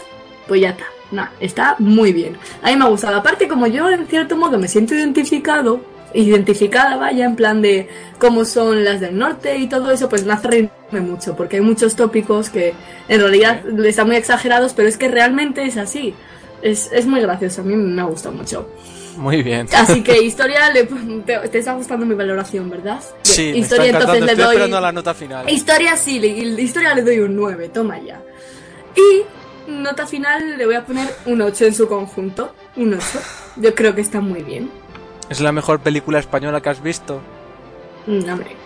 Pues 0.49 0.63
ya 0.63 0.71
está. 0.71 0.87
Nah, 1.11 1.27
está 1.39 1.77
muy 1.79 2.13
bien. 2.13 2.39
A 2.63 2.71
mí 2.71 2.77
me 2.77 2.85
ha 2.85 2.89
gustado. 2.89 3.19
Aparte, 3.19 3.47
como 3.47 3.67
yo 3.67 3.91
en 3.91 4.07
cierto 4.07 4.37
modo 4.37 4.59
me 4.59 4.69
siento 4.69 4.95
identificado, 4.95 5.83
identificada, 6.15 6.97
vaya, 6.97 7.25
en 7.25 7.37
plan 7.37 7.63
de 7.63 7.89
cómo 8.19 8.45
son 8.45 8.85
las 8.85 9.01
del 9.01 9.17
norte 9.19 9.57
y 9.59 9.69
todo 9.69 9.91
eso, 9.91 10.09
pues 10.09 10.25
me 10.25 10.33
hace 10.33 10.49
reírme 10.49 11.01
mucho, 11.01 11.37
porque 11.37 11.57
hay 11.57 11.63
muchos 11.63 11.97
tópicos 11.97 12.51
que 12.51 12.75
en 13.09 13.21
realidad 13.21 13.63
están 13.85 14.07
muy 14.09 14.17
exagerados, 14.17 14.73
pero 14.75 14.89
es 14.89 14.97
que 14.97 15.09
realmente 15.09 15.63
es 15.65 15.77
así. 15.77 16.15
Es, 16.63 16.91
es 16.93 17.07
muy 17.07 17.21
gracioso, 17.21 17.63
a 17.63 17.65
mí 17.65 17.75
me 17.75 18.03
ha 18.03 18.05
gustado 18.05 18.35
mucho. 18.35 18.69
Muy 19.17 19.43
bien. 19.43 19.67
Así 19.75 20.03
que 20.03 20.23
historia, 20.23 20.71
le- 20.73 20.85
te, 21.25 21.39
te 21.49 21.59
está 21.59 21.73
gustando 21.75 22.05
mi 22.07 22.15
valoración, 22.15 22.69
¿verdad? 22.69 23.01
Sí, 23.23 23.51
me 23.53 23.59
está 23.61 23.77
historia 23.77 23.91
entonces 23.99 24.25
le 24.25 24.35
doy... 24.35 24.47
esperando 24.55 24.81
la 24.81 24.93
nota 24.93 25.15
final. 25.15 25.49
Historia 25.51 25.97
sí, 25.97 26.19
le- 26.19 26.29
historia 26.63 26.95
le 26.95 27.03
doy 27.03 27.21
un 27.21 27.35
9, 27.35 27.71
toma 27.71 27.99
ya. 27.99 28.21
Y 28.97 29.71
nota 29.71 30.07
final 30.07 30.59
le 30.59 30.67
voy 30.67 30.75
a 30.75 30.85
poner 30.85 31.09
un 31.27 31.41
8 31.41 31.67
en 31.67 31.75
su 31.75 31.89
conjunto. 31.89 32.55
Un 32.77 32.95
8. 32.95 33.05
Yo 33.57 33.75
creo 33.75 33.95
que 33.95 34.01
está 34.01 34.21
muy 34.21 34.43
bien. 34.43 34.71
¿Es 35.31 35.41
la 35.41 35.53
mejor 35.53 35.79
película 35.81 36.19
española 36.19 36.61
que 36.61 36.69
has 36.71 36.83
visto? 36.83 37.23
Mm, 38.07 38.29
hombre. 38.29 38.57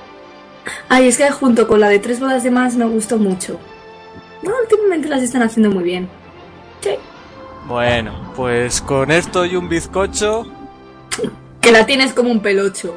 Ay, 0.88 1.08
es 1.08 1.18
que 1.18 1.30
junto 1.30 1.68
con 1.68 1.78
la 1.78 1.90
de 1.90 1.98
tres 1.98 2.20
bodas 2.20 2.42
de 2.42 2.50
más 2.50 2.74
me 2.74 2.86
gustó 2.86 3.18
mucho. 3.18 3.60
No, 4.42 4.50
últimamente 4.62 5.08
las 5.08 5.22
están 5.22 5.42
haciendo 5.42 5.70
muy 5.70 5.84
bien. 5.84 6.08
Sí. 6.80 6.96
Bueno, 7.66 8.32
pues 8.34 8.80
con 8.80 9.10
esto 9.10 9.44
y 9.44 9.56
un 9.56 9.68
bizcocho. 9.68 10.46
Que 11.60 11.70
la 11.70 11.84
tienes 11.84 12.14
como 12.14 12.30
un 12.30 12.40
pelocho. 12.40 12.96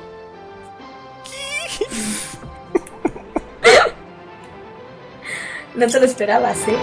no 5.75 5.88
te 5.88 5.99
lo 5.99 6.06
esperabas, 6.06 6.58
¿eh? 6.69 6.77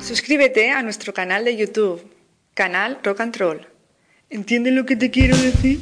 Suscríbete 0.00 0.70
a 0.70 0.82
nuestro 0.82 1.12
canal 1.12 1.44
de 1.44 1.54
YouTube, 1.54 2.00
canal 2.58 2.98
Rock 3.04 3.20
and 3.20 3.36
Roll. 3.36 3.68
¿Entienden 4.30 4.74
lo 4.74 4.84
que 4.84 4.96
te 4.96 5.12
quiero 5.12 5.36
decir? 5.36 5.78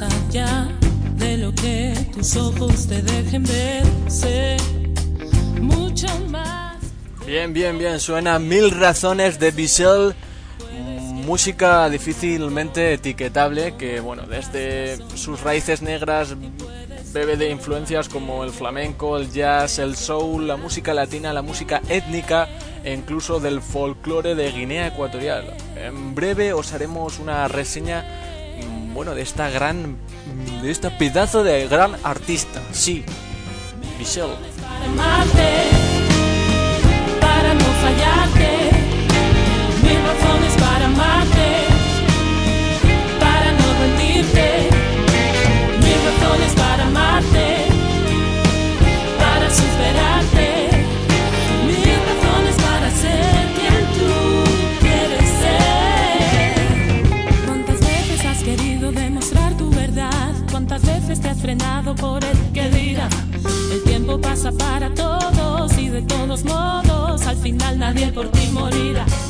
Más 0.00 0.12
allá 0.12 0.68
de 1.16 1.38
lo 1.38 1.54
que 1.54 1.94
tus 2.12 2.36
ojos 2.36 2.86
te 2.86 3.02
dejen 3.02 3.44
ver. 3.44 3.84
Sé 4.08 4.56
mucho 5.60 6.06
más. 6.28 6.76
Bien, 7.26 7.52
bien, 7.52 7.78
bien. 7.78 8.00
Suena 8.00 8.38
Mil 8.38 8.70
Razones 8.70 9.38
de 9.38 9.50
Bissell. 9.50 10.14
Música 11.24 11.88
difícilmente 11.88 12.92
etiquetable 12.92 13.74
que, 13.76 13.98
bueno, 14.00 14.24
desde 14.26 14.96
sus 15.16 15.40
raíces 15.40 15.82
negras 15.82 16.36
bebe 17.12 17.36
de 17.36 17.50
influencias 17.50 18.08
como 18.08 18.44
el 18.44 18.50
flamenco, 18.50 19.16
el 19.16 19.32
jazz, 19.32 19.78
el 19.78 19.96
soul, 19.96 20.46
la 20.46 20.56
música 20.56 20.94
latina, 20.94 21.32
la 21.32 21.42
música 21.42 21.80
étnica 21.88 22.48
e 22.84 22.92
incluso 22.92 23.40
del 23.40 23.60
folclore 23.60 24.34
de 24.34 24.52
Guinea 24.52 24.88
Ecuatorial. 24.88 25.56
En 25.76 26.14
breve 26.14 26.52
os 26.52 26.72
haremos 26.72 27.18
una 27.18 27.48
reseña, 27.48 28.04
bueno, 28.96 29.14
de 29.14 29.20
esta 29.20 29.50
gran, 29.50 29.98
de 30.62 30.70
este 30.70 30.90
pedazo 30.90 31.44
de 31.44 31.68
gran 31.68 31.94
artista. 32.02 32.62
Sí, 32.72 33.04
Bissell. 33.98 34.30
para 34.62 34.84
amarte, 34.86 35.48
para 37.20 37.52
no 37.52 37.64
fallarte, 37.82 38.70
mil 39.82 39.98
razones 40.02 40.54
para 40.58 40.86
amarte, 40.86 41.48
para 43.20 43.52
no 43.52 43.66
rendirte, 43.80 44.70
mil 45.82 45.98
razones 46.08 46.52
para 46.54 46.86
amarte, 46.86 47.45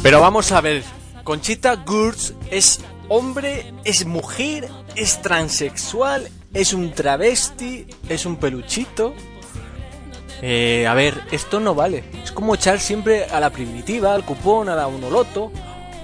Pero 0.02 0.20
vamos 0.20 0.52
a 0.52 0.60
ver, 0.60 0.82
Conchita 1.24 1.74
Gurts 1.76 2.34
es 2.50 2.80
hombre, 3.08 3.72
es 3.84 4.06
mujer, 4.06 4.68
es 4.94 5.20
transexual, 5.22 6.28
es 6.54 6.72
un 6.72 6.92
travesti, 6.92 7.86
es 8.08 8.26
un 8.26 8.36
peluchito. 8.36 9.14
Eh, 10.42 10.86
a 10.86 10.94
ver, 10.94 11.20
esto 11.30 11.60
no 11.60 11.74
vale. 11.74 12.04
Es 12.22 12.32
como 12.32 12.54
echar 12.54 12.78
siempre 12.80 13.24
a 13.24 13.40
la 13.40 13.50
primitiva, 13.50 14.14
al 14.14 14.24
cupón, 14.24 14.68
a 14.68 14.76
la 14.76 14.86
unoloto. 14.86 15.50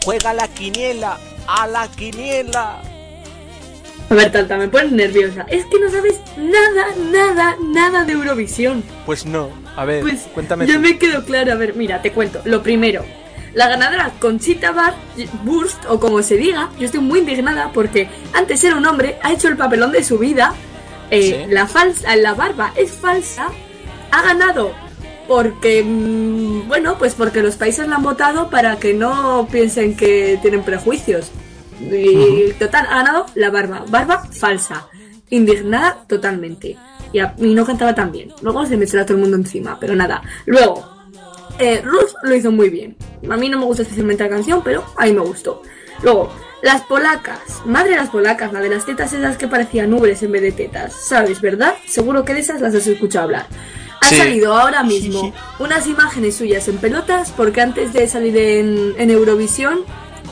Juega 0.04 0.30
a 0.30 0.34
la 0.34 0.48
quiniela, 0.48 1.18
a 1.46 1.66
la 1.66 1.88
quiniela. 1.88 2.82
A 4.12 4.14
ver, 4.14 4.30
Tanta, 4.30 4.58
me 4.58 4.68
pones 4.68 4.92
nerviosa. 4.92 5.46
Es 5.48 5.64
que 5.66 5.80
no 5.80 5.90
sabes 5.90 6.20
nada, 6.36 6.86
nada, 7.10 7.56
nada 7.62 8.04
de 8.04 8.12
Eurovisión. 8.12 8.82
Pues 9.06 9.24
no, 9.24 9.48
a 9.74 9.84
ver, 9.86 10.02
Pues 10.02 10.28
cuéntame. 10.34 10.66
ya 10.66 10.74
tú. 10.74 10.80
me 10.80 10.98
quedó 10.98 11.24
claro. 11.24 11.52
A 11.52 11.54
ver, 11.56 11.74
mira, 11.74 12.02
te 12.02 12.12
cuento. 12.12 12.42
Lo 12.44 12.62
primero, 12.62 13.04
la 13.54 13.68
ganadora 13.68 14.12
Conchita 14.20 14.70
Bar 14.72 14.94
Burst, 15.44 15.84
o 15.88 15.98
como 15.98 16.22
se 16.22 16.36
diga, 16.36 16.68
yo 16.78 16.84
estoy 16.84 17.00
muy 17.00 17.20
indignada 17.20 17.70
porque 17.72 18.08
antes 18.34 18.62
era 18.64 18.76
un 18.76 18.84
hombre, 18.86 19.16
ha 19.22 19.32
hecho 19.32 19.48
el 19.48 19.56
papelón 19.56 19.92
de 19.92 20.04
su 20.04 20.18
vida. 20.18 20.54
eh, 21.10 21.44
Sí. 21.46 21.52
La 21.52 21.66
falsa, 21.66 22.14
la 22.16 22.34
barba 22.34 22.72
es 22.76 22.90
falsa. 22.92 23.48
Ha 24.10 24.22
ganado 24.22 24.72
porque, 25.28 25.82
mm, 25.82 26.68
bueno, 26.68 26.96
pues 26.98 27.14
porque 27.14 27.42
los 27.42 27.56
países 27.56 27.88
la 27.88 27.96
han 27.96 28.02
votado 28.02 28.50
para 28.50 28.76
que 28.76 28.92
no 28.94 29.48
piensen 29.50 29.96
que 29.96 30.38
tienen 30.42 30.62
prejuicios. 30.62 31.30
Y 31.90 32.52
total, 32.58 32.86
ha 32.90 32.96
ganado 32.96 33.26
la 33.34 33.50
barba. 33.50 33.84
Barba 33.88 34.24
falsa. 34.30 34.86
Indignada 35.30 36.04
totalmente. 36.06 36.76
Y, 37.12 37.18
a- 37.18 37.34
y 37.38 37.54
no 37.54 37.64
cantaba 37.64 37.94
tan 37.94 38.12
bien. 38.12 38.32
Luego 38.42 38.64
se 38.66 38.76
me 38.76 38.84
echó 38.84 39.00
a 39.00 39.04
todo 39.04 39.14
el 39.16 39.22
mundo 39.22 39.36
encima, 39.36 39.78
pero 39.80 39.94
nada. 39.94 40.22
Luego, 40.46 40.84
eh, 41.58 41.80
Ruth 41.84 42.12
lo 42.22 42.34
hizo 42.34 42.50
muy 42.52 42.68
bien. 42.70 42.96
A 43.30 43.36
mí 43.36 43.48
no 43.48 43.58
me 43.58 43.64
gusta 43.64 43.82
especialmente 43.82 44.24
la 44.24 44.30
canción, 44.30 44.62
pero 44.62 44.84
a 44.96 45.04
mí 45.06 45.12
me 45.12 45.20
gustó. 45.20 45.62
Luego, 46.02 46.32
las 46.62 46.82
polacas. 46.82 47.40
Madre 47.66 47.90
de 47.90 47.96
las 47.96 48.10
polacas, 48.10 48.52
la 48.52 48.60
de 48.60 48.68
las 48.68 48.86
tetas 48.86 49.12
esas 49.12 49.36
que 49.36 49.48
parecían 49.48 49.90
nubes 49.90 50.22
en 50.22 50.32
vez 50.32 50.42
de 50.42 50.52
tetas. 50.52 50.92
¿Sabes, 50.94 51.40
verdad? 51.40 51.74
Seguro 51.86 52.24
que 52.24 52.34
de 52.34 52.40
esas 52.40 52.60
las 52.60 52.74
has 52.74 52.86
escuchado 52.86 53.24
hablar. 53.24 53.46
Ha 54.00 54.06
Sí. 54.08 54.16
salido 54.16 54.54
ahora 54.56 54.82
mismo 54.82 55.32
unas 55.60 55.86
imágenes 55.86 56.34
suyas 56.36 56.66
en 56.68 56.78
pelotas 56.78 57.30
porque 57.36 57.60
antes 57.60 57.92
de 57.92 58.08
salir 58.08 58.36
en, 58.36 58.94
en 58.98 59.10
Eurovisión 59.10 59.80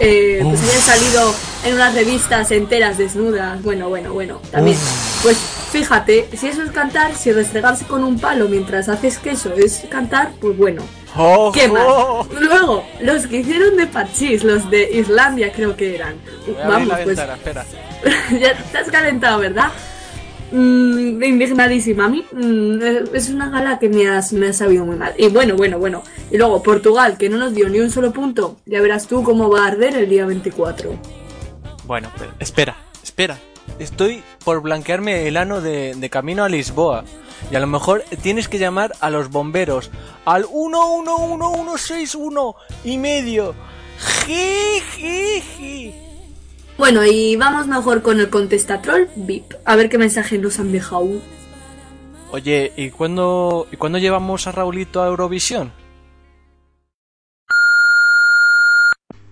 eh, 0.00 0.40
pues 0.42 0.60
habían 0.60 0.80
salido 0.80 1.34
en 1.64 1.74
unas 1.74 1.94
revistas 1.94 2.50
enteras 2.50 2.98
desnudas. 2.98 3.62
Bueno, 3.62 3.88
bueno, 3.88 4.12
bueno. 4.12 4.40
También. 4.50 4.76
Pues 5.22 5.36
fíjate, 5.70 6.28
si 6.36 6.48
eso 6.48 6.62
es 6.62 6.70
cantar, 6.70 7.14
si 7.14 7.32
restregarse 7.32 7.84
con 7.84 8.02
un 8.02 8.18
palo 8.18 8.48
mientras 8.48 8.88
haces 8.88 9.18
queso 9.18 9.52
es 9.54 9.82
cantar, 9.90 10.32
pues 10.40 10.56
bueno. 10.56 10.82
¡Ojo! 11.14 11.52
¿Qué 11.52 11.68
más? 11.68 11.84
Luego, 12.40 12.84
los 13.00 13.26
que 13.26 13.38
hicieron 13.38 13.76
de 13.76 13.86
Pachís, 13.86 14.42
los 14.42 14.70
de 14.70 14.90
Islandia 14.92 15.52
creo 15.52 15.76
que 15.76 15.94
eran. 15.94 16.14
Voy 16.46 16.56
a 16.56 16.64
abrir 16.64 16.72
Vamos, 16.72 16.88
la 16.88 16.94
pues 17.04 17.06
ventana, 17.06 17.34
espera. 17.34 17.66
ya 18.40 18.56
te 18.56 18.78
has 18.78 18.90
calentado, 18.90 19.38
¿verdad? 19.40 19.70
Mm, 20.52 21.22
indignadísima. 21.22 22.06
A 22.06 22.08
mí 22.08 22.24
mm, 22.32 23.14
es 23.14 23.30
una 23.30 23.50
gala 23.50 23.78
que 23.78 23.88
me 23.88 24.08
has, 24.08 24.32
me 24.32 24.48
ha 24.48 24.52
sabido 24.52 24.84
muy 24.84 24.96
mal. 24.96 25.14
Y 25.16 25.28
bueno, 25.28 25.56
bueno, 25.56 25.78
bueno. 25.78 26.02
Y 26.30 26.36
luego 26.36 26.62
Portugal, 26.62 27.16
que 27.16 27.28
no 27.28 27.36
nos 27.36 27.54
dio 27.54 27.68
ni 27.68 27.78
un 27.80 27.90
solo 27.90 28.12
punto. 28.12 28.56
Ya 28.66 28.80
verás 28.80 29.06
tú 29.06 29.22
cómo 29.22 29.48
va 29.48 29.64
a 29.64 29.68
arder 29.68 29.96
el 29.96 30.08
día 30.08 30.26
24. 30.26 30.90
Bueno, 31.86 32.10
pero 32.18 32.32
espera, 32.38 32.76
espera. 33.02 33.38
Estoy 33.78 34.22
por 34.44 34.60
blanquearme 34.62 35.28
el 35.28 35.36
ano 35.36 35.60
de, 35.60 36.08
camino 36.10 36.44
a 36.44 36.48
Lisboa. 36.48 37.04
Y 37.50 37.56
a 37.56 37.60
lo 37.60 37.66
mejor 37.66 38.04
tienes 38.22 38.48
que 38.48 38.58
llamar 38.58 38.92
a 39.00 39.10
los 39.10 39.30
bomberos 39.30 39.90
al 40.24 40.44
111161 40.44 42.54
y 42.84 42.98
medio. 42.98 43.54
Ji, 44.26 44.80
ji, 44.96 45.40
ji. 45.40 46.10
Bueno, 46.80 47.04
y 47.04 47.36
vamos 47.36 47.66
mejor 47.66 48.00
con 48.00 48.20
el 48.20 48.30
contestatrol 48.30 49.10
VIP. 49.14 49.52
A 49.66 49.76
ver 49.76 49.90
qué 49.90 49.98
mensaje 49.98 50.38
nos 50.38 50.58
han 50.58 50.72
dejado. 50.72 51.20
Oye, 52.30 52.72
¿y 52.74 52.88
cuándo, 52.88 53.66
¿y 53.70 53.76
cuándo 53.76 53.98
llevamos 53.98 54.46
a 54.46 54.52
Raulito 54.52 55.02
a 55.02 55.08
Eurovisión? 55.08 55.72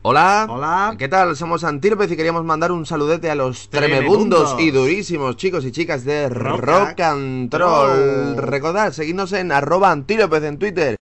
Hola. 0.02 0.46
Hola. 0.50 0.94
¿Qué 0.98 1.08
tal? 1.08 1.34
Somos 1.36 1.64
Antílopez 1.64 2.12
y 2.12 2.16
queríamos 2.16 2.44
mandar 2.44 2.70
un 2.70 2.84
saludete 2.84 3.30
a 3.30 3.34
los 3.34 3.70
Tremebundos. 3.70 4.54
tremebundos 4.54 4.60
y 4.60 4.70
durísimos 4.70 5.36
chicos 5.38 5.64
y 5.64 5.72
chicas 5.72 6.04
de 6.04 6.28
Rock 6.28 6.60
Rock 6.60 7.00
and 7.00 7.50
Troll. 7.50 8.34
Troll. 8.34 8.36
Recordad, 8.36 8.92
seguidnos 8.92 9.32
en 9.32 9.52
arroba 9.52 9.90
Antílopez 9.90 10.44
en 10.44 10.58
Twitter. 10.58 10.98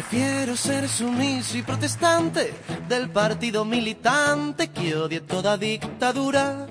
Prefiero 0.00 0.56
ser 0.56 0.88
sumiso 0.88 1.58
y 1.58 1.62
protestante 1.62 2.54
del 2.88 3.10
partido 3.10 3.66
militante 3.66 4.68
que 4.68 4.96
odie 4.96 5.20
toda 5.20 5.58
dictadura. 5.58 6.66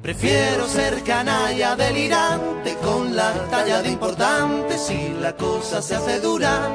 Prefiero 0.00 0.68
ser 0.68 1.02
canalla 1.02 1.74
delirante 1.74 2.76
con 2.76 3.16
la 3.16 3.32
talla 3.50 3.82
de 3.82 3.88
importante 3.88 4.78
si 4.78 5.08
la 5.20 5.34
cosa 5.34 5.82
se 5.82 5.96
hace 5.96 6.20
dura. 6.20 6.70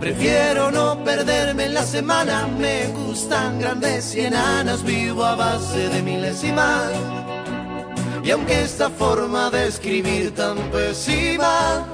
Prefiero 0.00 0.72
no 0.72 1.04
perderme 1.04 1.66
en 1.66 1.74
la 1.74 1.84
semana, 1.84 2.48
me 2.58 2.88
gustan 2.88 3.60
grandes 3.60 4.16
y 4.16 4.22
enanas, 4.22 4.82
vivo 4.82 5.24
a 5.24 5.36
base 5.36 5.90
de 5.90 6.02
milésimas. 6.02 6.90
Y 8.24 8.32
aunque 8.32 8.62
esta 8.62 8.90
forma 8.90 9.48
de 9.50 9.68
escribir 9.68 10.34
tan 10.34 10.58
pésima 10.72 11.86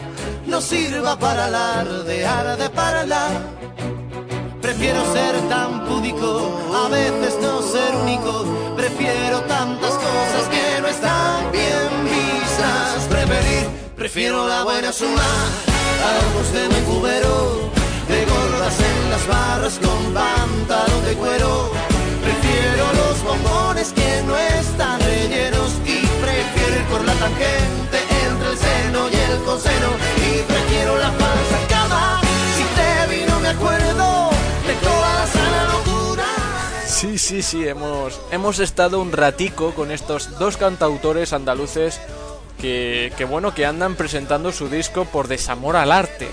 no 0.51 0.61
sirva 0.61 1.17
para 1.17 1.45
alardear 1.45 2.59
de 2.59 2.69
para 2.71 3.03
hablar, 3.03 3.31
prefiero 4.61 5.01
ser 5.13 5.41
tan 5.49 5.85
púdico, 5.87 6.59
a 6.75 6.89
veces 6.89 7.39
no 7.41 7.63
ser 7.63 7.95
único, 8.03 8.45
prefiero 8.77 9.43
tantas 9.43 9.93
cosas 9.93 10.49
que 10.51 10.81
no 10.81 10.89
están 10.89 11.53
bien 11.53 11.91
vistas. 12.05 13.07
Preferir, 13.09 13.69
prefiero 13.97 14.49
la 14.49 14.65
buena 14.65 14.93
suma, 14.93 15.31
algo 16.15 16.43
de 16.53 16.69
buen 16.69 16.85
cubero, 16.85 17.71
de 18.09 18.25
gordas 18.25 18.77
en 18.81 19.11
las 19.11 19.27
barras 19.29 19.79
con 19.79 20.13
pantalón 20.13 21.05
de 21.05 21.15
cuero. 21.15 21.71
Prefiero 22.25 22.85
los 23.01 23.23
bombones 23.23 23.93
que 23.93 24.23
no 24.27 24.37
están 24.37 25.01
rellenos 25.01 25.75
y 25.87 26.05
prefiero 26.21 26.77
ir 26.77 26.85
por 26.91 27.05
la 27.05 27.15
tangente 27.15 27.90
Sí, 36.87 37.17
sí, 37.17 37.41
sí, 37.43 37.67
hemos, 37.67 38.21
hemos 38.31 38.59
estado 38.59 39.01
un 39.01 39.13
ratico 39.13 39.75
con 39.75 39.91
estos 39.91 40.39
dos 40.39 40.59
cantautores 40.59 41.33
andaluces 41.33 41.99
que, 42.61 43.13
que 43.17 43.25
bueno, 43.25 43.55
que 43.55 43.65
andan 43.65 43.95
presentando 43.95 44.53
su 44.53 44.69
disco 44.69 45.07
por 45.07 45.27
desamor 45.27 45.77
al 45.77 45.93
arte. 45.93 46.29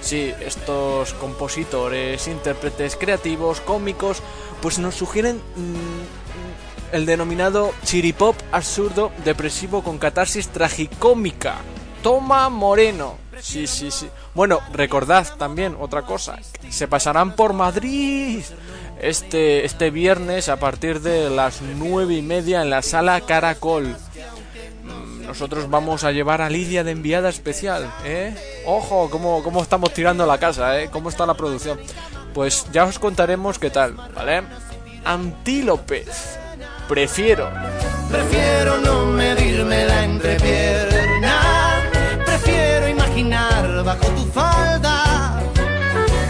Sí, 0.00 0.32
estos 0.40 1.14
compositores, 1.14 2.28
intérpretes 2.28 2.94
creativos, 2.94 3.60
cómicos, 3.60 4.22
pues 4.60 4.78
nos 4.78 4.94
sugieren 4.94 5.38
mm, 5.56 6.94
el 6.94 7.06
denominado 7.06 7.72
chiripop 7.84 8.36
absurdo, 8.52 9.10
depresivo 9.24 9.82
con 9.82 9.98
catarsis 9.98 10.48
tragicómica. 10.48 11.56
Toma 12.02 12.48
Moreno. 12.48 13.16
Sí, 13.40 13.66
sí, 13.66 13.90
sí. 13.90 14.08
Bueno, 14.34 14.60
recordad 14.72 15.26
también 15.38 15.76
otra 15.80 16.02
cosa. 16.02 16.38
Se 16.70 16.88
pasarán 16.88 17.34
por 17.34 17.52
Madrid 17.52 18.42
este, 19.00 19.64
este 19.64 19.90
viernes 19.90 20.48
a 20.48 20.56
partir 20.58 21.00
de 21.00 21.30
las 21.30 21.60
nueve 21.62 22.14
y 22.14 22.22
media 22.22 22.62
en 22.62 22.70
la 22.70 22.82
sala 22.82 23.20
Caracol. 23.20 23.96
Mm, 24.84 25.26
Nosotros 25.26 25.70
vamos 25.70 26.04
a 26.04 26.12
llevar 26.12 26.40
a 26.42 26.50
Lidia 26.50 26.84
de 26.84 26.90
enviada 26.92 27.28
especial, 27.28 27.90
¿eh? 28.04 28.34
Ojo, 28.66 29.08
cómo, 29.10 29.42
cómo 29.42 29.62
estamos 29.62 29.92
tirando 29.92 30.26
la 30.26 30.38
casa, 30.38 30.80
¿eh? 30.80 30.88
Cómo 30.90 31.08
está 31.08 31.26
la 31.26 31.34
producción. 31.34 31.78
Pues 32.34 32.66
ya 32.72 32.84
os 32.84 32.98
contaremos 32.98 33.58
qué 33.58 33.70
tal, 33.70 33.94
¿vale? 34.14 34.42
Antílopez. 35.04 36.38
Prefiero. 36.88 37.48
Prefiero 38.10 38.78
no 38.78 39.06
medirme 39.06 39.84
la 39.86 40.04
entrepierna. 40.04 40.91
Tu 44.00 44.24
falda. 44.32 45.40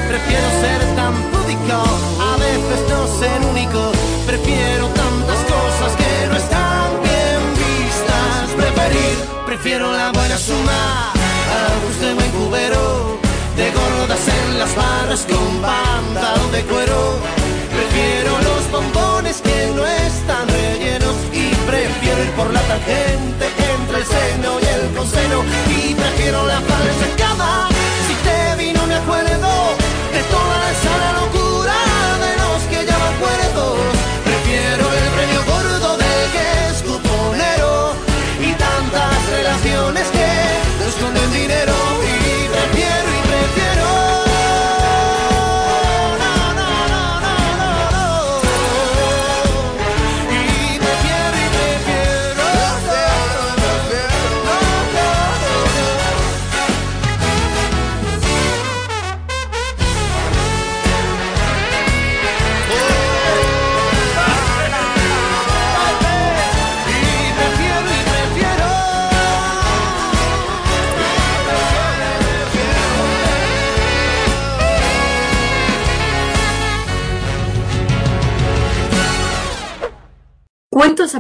Prefiero 0.09 0.48
ser 0.62 0.81
tan 0.96 1.14
púdico, 1.33 1.79
a 2.31 2.37
veces 2.38 2.81
no 2.90 3.07
ser 3.18 3.40
único. 3.51 3.92
Prefiero 4.27 4.87
tantas 4.88 5.38
cosas 5.55 5.92
que 5.96 6.27
no 6.29 6.37
están 6.37 6.88
bien 7.03 7.40
vistas. 7.62 8.51
Preferir, 8.57 9.16
prefiero 9.46 9.92
la 9.92 10.12
buena 10.12 10.37
suma. 10.37 11.12
Algo 11.66 11.88
de 12.01 12.14
buen 12.14 12.31
cubero. 12.31 13.18
De 13.57 13.70
gordas 13.70 14.27
en 14.29 14.59
las 14.59 14.75
barras 14.75 15.27
con 15.31 15.61
pantalón 15.61 16.53
de 16.53 16.62
cuero. 16.64 17.18
Prefiero 17.70 18.38
los 18.48 18.70
bombones 18.70 19.40
que 19.40 19.72
no 19.77 19.87
están 19.87 20.48
rellenos 20.48 21.16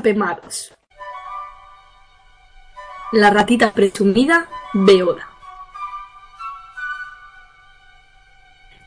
apemados. 0.02 0.72
La 3.12 3.30
ratita 3.30 3.72
presumida, 3.72 4.48
Beoda. 4.72 5.28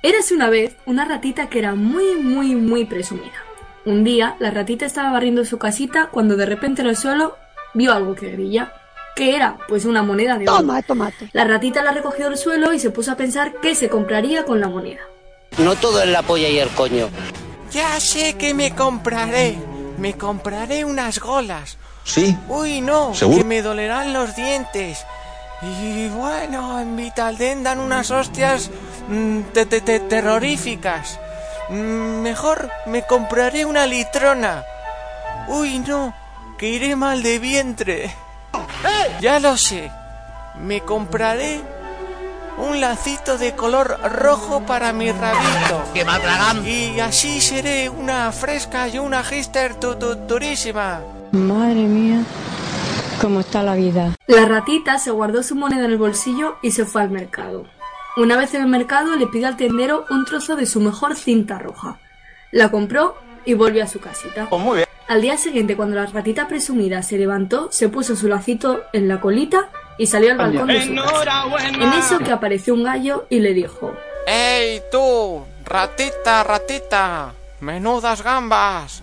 Érase 0.03 0.35
una 0.35 0.49
vez 0.49 0.75
una 0.85 1.05
ratita 1.05 1.47
que 1.47 1.59
era 1.59 1.73
muy, 1.73 2.15
muy, 2.15 2.55
muy 2.55 2.83
presumida. 2.85 3.43
Un 3.85 4.03
día, 4.03 4.35
la 4.39 4.51
ratita 4.51 4.85
estaba 4.85 5.11
barriendo 5.11 5.45
su 5.45 5.57
casita 5.57 6.09
cuando 6.11 6.35
de 6.35 6.45
repente 6.45 6.81
en 6.81 6.89
el 6.89 6.97
suelo 6.97 7.37
vio 7.73 7.93
algo 7.93 8.13
que 8.13 8.35
brilla. 8.35 8.73
¿Qué 9.15 9.37
era? 9.37 9.57
Pues 9.69 9.85
una 9.85 10.03
moneda 10.03 10.37
de 10.37 10.49
oro. 10.49 10.57
Toma, 10.57 10.81
tomate. 10.81 11.29
La 11.31 11.45
ratita 11.45 11.81
la 11.81 11.93
recogió 11.93 12.27
del 12.27 12.37
suelo 12.37 12.73
y 12.73 12.79
se 12.79 12.89
puso 12.89 13.13
a 13.13 13.15
pensar 13.15 13.61
qué 13.61 13.73
se 13.73 13.87
compraría 13.87 14.43
con 14.43 14.59
la 14.59 14.67
moneda. 14.67 15.01
No 15.59 15.75
todo 15.75 16.01
es 16.01 16.09
la 16.09 16.23
polla 16.23 16.49
y 16.49 16.59
el 16.59 16.69
coño. 16.69 17.07
Ya 17.71 17.99
sé 18.01 18.35
que 18.37 18.53
me 18.53 18.75
compraré. 18.75 19.57
Me 19.97 20.13
compraré 20.17 20.83
unas 20.85 21.19
golas. 21.19 21.77
Sí. 22.03 22.37
Uy, 22.49 22.81
no, 22.81 23.13
¿Seguro? 23.15 23.39
que 23.39 23.43
me 23.45 23.61
dolerán 23.61 24.13
los 24.13 24.35
dientes. 24.35 25.05
Y 25.61 26.07
bueno, 26.09 26.79
en 26.79 26.95
Vitalden 26.95 27.63
dan 27.63 27.79
unas 27.79 28.11
hostias 28.11 28.69
mm, 29.07 29.41
te- 29.53 29.65
te- 29.65 29.81
te- 29.81 29.99
terroríficas. 30.01 31.19
Mm, 31.69 32.21
Mejor 32.21 32.69
me 32.85 33.03
compraré 33.05 33.65
una 33.65 33.87
litrona. 33.87 34.63
Uy, 35.47 35.79
no, 35.79 36.13
que 36.57 36.67
iré 36.69 36.95
mal 36.95 37.23
de 37.23 37.39
vientre. 37.39 38.13
Ya 39.21 39.39
lo 39.39 39.57
sé. 39.57 39.89
Me 40.59 40.81
compraré 40.81 41.61
un 42.57 42.79
lacito 42.81 43.37
de 43.37 43.55
color 43.55 43.97
rojo 44.21 44.61
para 44.65 44.93
mi 44.93 45.11
rabito. 45.11 45.83
¡Que 45.93 46.05
me 46.05 46.17
tragan! 46.19 46.65
Y 46.65 46.99
así 46.99 47.41
seré 47.41 47.89
una 47.89 48.31
fresca 48.31 48.87
y 48.87 48.97
una 48.99 49.23
gister 49.23 49.75
tu, 49.79 49.95
tu- 49.95 50.15
turísima. 50.27 51.01
Madre 51.31 51.81
mía, 51.83 52.19
cómo 53.21 53.41
está 53.41 53.61
la 53.63 53.75
vida. 53.75 54.13
La 54.27 54.45
ratita 54.45 54.97
se 54.99 55.11
guardó 55.11 55.43
su 55.43 55.55
moneda 55.55 55.85
en 55.85 55.91
el 55.91 55.97
bolsillo 55.97 56.57
y 56.61 56.71
se 56.71 56.85
fue 56.85 57.01
al 57.01 57.09
mercado. 57.11 57.65
Una 58.17 58.37
vez 58.37 58.53
en 58.53 58.61
el 58.61 58.67
mercado 58.69 59.15
le 59.17 59.27
pidió 59.27 59.47
al 59.47 59.57
tendero 59.57 60.05
un 60.09 60.23
trozo 60.25 60.55
de 60.55 60.65
su 60.65 60.79
mejor 60.79 61.15
cinta 61.17 61.59
roja. 61.59 61.99
La 62.51 62.71
compró 62.71 63.17
y 63.43 63.53
volvió 63.53 63.83
a 63.83 63.87
su 63.87 63.99
casita. 63.99 64.47
Pues 64.49 64.61
muy 64.61 64.75
bien. 64.77 64.87
Al 65.07 65.21
día 65.21 65.37
siguiente, 65.37 65.75
cuando 65.75 65.95
la 65.97 66.05
ratita 66.07 66.47
presumida 66.47 67.03
se 67.03 67.17
levantó, 67.17 67.67
se 67.71 67.89
puso 67.89 68.15
su 68.15 68.27
lacito 68.27 68.83
en 68.93 69.07
la 69.09 69.19
colita 69.19 69.69
y 69.97 70.07
salió 70.07 70.31
al 70.31 70.37
balcón 70.37 70.67
de 70.67 70.81
su 70.85 70.95
casa. 70.95 71.45
En 71.67 71.93
eso 71.93 72.19
que 72.19 72.31
apareció 72.31 72.73
un 72.73 72.83
gallo 72.83 73.25
y 73.29 73.39
le 73.39 73.53
dijo 73.53 73.93
¡Ey, 74.27 74.81
tú! 74.91 75.43
Ratita, 75.63 76.43
ratita. 76.43 77.33
Menudas 77.59 78.21
gambas. 78.23 79.01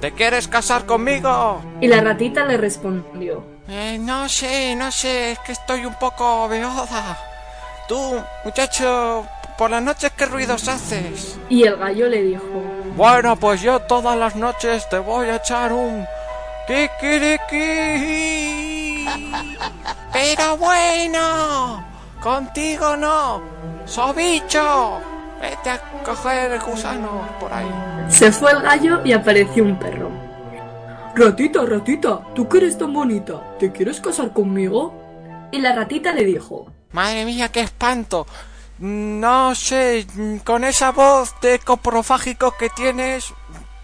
¿Te 0.00 0.12
quieres 0.12 0.48
casar 0.48 0.84
conmigo? 0.86 1.62
y 1.80 1.86
la 1.86 2.00
ratita 2.00 2.44
le 2.44 2.56
respondió 2.56 3.44
Eh, 3.68 3.98
no 4.00 4.28
sé, 4.28 4.74
no 4.74 4.90
sé, 4.90 5.32
es 5.32 5.38
que 5.40 5.52
estoy 5.52 5.84
un 5.86 5.94
poco 5.98 6.48
beoda. 6.48 7.16
Tú, 7.88 8.20
muchacho, 8.44 9.24
por 9.58 9.70
las 9.70 9.82
noches 9.82 10.10
qué 10.16 10.26
ruidos 10.26 10.66
haces. 10.68 11.38
y 11.48 11.64
el 11.64 11.76
gallo 11.76 12.08
le 12.08 12.22
dijo 12.22 12.62
Bueno, 12.96 13.36
pues 13.36 13.60
yo 13.60 13.78
todas 13.80 14.16
las 14.16 14.34
noches 14.34 14.88
te 14.88 14.98
voy 14.98 15.28
a 15.28 15.36
echar 15.36 15.72
un 15.72 16.04
kikiriki. 17.72 19.06
Pero 20.12 20.56
bueno, 20.56 21.84
contigo 22.20 22.96
no. 22.96 23.42
Sobicho, 23.86 25.00
vete 25.40 25.70
a 25.70 25.80
coger 26.04 26.60
gusanos 26.60 27.28
por 27.40 27.52
ahí. 27.52 27.70
Se 28.08 28.30
fue 28.30 28.52
el 28.52 28.60
gallo 28.62 29.00
y 29.04 29.12
apareció 29.12 29.64
un 29.64 29.78
perro. 29.78 30.10
Ratita, 31.14 31.64
ratita, 31.64 32.20
tú 32.34 32.48
que 32.48 32.58
eres 32.58 32.78
tan 32.78 32.92
bonita, 32.92 33.56
¿te 33.58 33.70
quieres 33.70 34.00
casar 34.00 34.32
conmigo? 34.32 35.48
Y 35.52 35.60
la 35.60 35.74
ratita 35.74 36.12
le 36.12 36.24
dijo 36.24 36.72
Madre 36.92 37.26
mía, 37.26 37.50
qué 37.50 37.60
espanto. 37.60 38.26
No 38.78 39.54
sé, 39.54 40.06
con 40.44 40.64
esa 40.64 40.90
voz 40.92 41.34
de 41.42 41.58
coprofágico 41.58 42.54
que 42.58 42.70
tienes, 42.70 43.32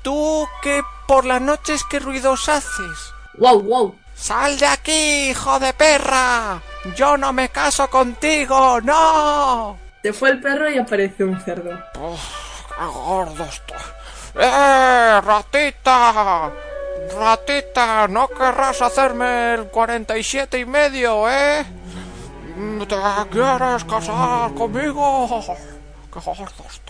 tú 0.03 0.47
que 0.63 0.83
por 1.07 1.25
las 1.25 1.41
noches 1.41 1.83
qué 1.91 2.01
ruidos 2.01 2.49
haces. 2.49 3.13
¡Wow, 3.39 3.63
wow! 3.63 3.95
¡Sal 4.19 4.59
de 4.59 4.67
aquí, 4.67 5.31
hijo 5.31 5.59
de 5.61 5.73
perra! 5.73 6.61
¡Yo 6.97 7.17
no 7.17 7.33
me 7.33 7.51
caso 7.51 7.89
contigo! 7.89 8.81
¡No! 8.81 9.79
Se 10.03 10.13
fue 10.13 10.31
el 10.31 10.41
perro 10.41 10.69
y 10.69 10.77
apareció 10.77 11.27
un 11.27 11.41
cerdo. 11.41 11.71
Uf, 12.01 12.21
¡Qué 12.77 12.85
gordo 12.85 13.45
estoy! 13.45 13.79
¡Eh, 14.35 15.21
ratita! 15.25 16.51
Ratita, 17.17 18.09
no 18.09 18.29
querrás 18.29 18.83
hacerme 18.83 19.55
el 19.55 19.69
47 19.69 20.59
y 20.59 20.67
medio, 20.67 21.31
¿eh? 21.31 21.65
¿Te 22.89 22.97
quieres 23.31 23.85
casar 23.85 24.53
conmigo? 24.55 25.41
¡Qué 26.13 26.21
gordo 26.21 26.65
estoy! 26.69 26.88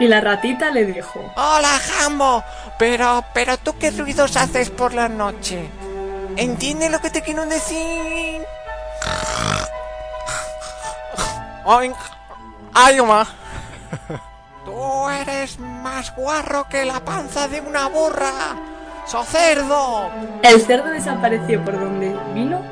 Y 0.00 0.08
la 0.08 0.20
ratita 0.20 0.70
le 0.70 0.86
dijo 0.86 1.20
Hola, 1.36 1.78
Jambo. 1.78 2.42
Pero, 2.78 3.22
pero 3.34 3.58
tú 3.58 3.76
qué 3.78 3.90
ruidos 3.90 4.36
haces 4.36 4.70
por 4.70 4.94
la 4.94 5.08
noche. 5.08 5.68
¿Entiendes 6.36 6.90
lo 6.90 7.00
que 7.00 7.10
te 7.10 7.20
quiero 7.20 7.44
decir? 7.44 8.42
Ay. 11.66 11.92
Tú 14.64 15.08
eres 15.08 15.58
más 15.58 16.14
guarro 16.16 16.66
que 16.70 16.86
la 16.86 17.00
panza 17.00 17.46
de 17.46 17.60
una 17.60 17.88
burra. 17.88 18.32
¡So 19.06 19.22
cerdo! 19.24 20.10
El 20.42 20.62
cerdo 20.62 20.90
desapareció 20.90 21.62
por 21.62 21.78
donde 21.78 22.16
vino 22.32 22.62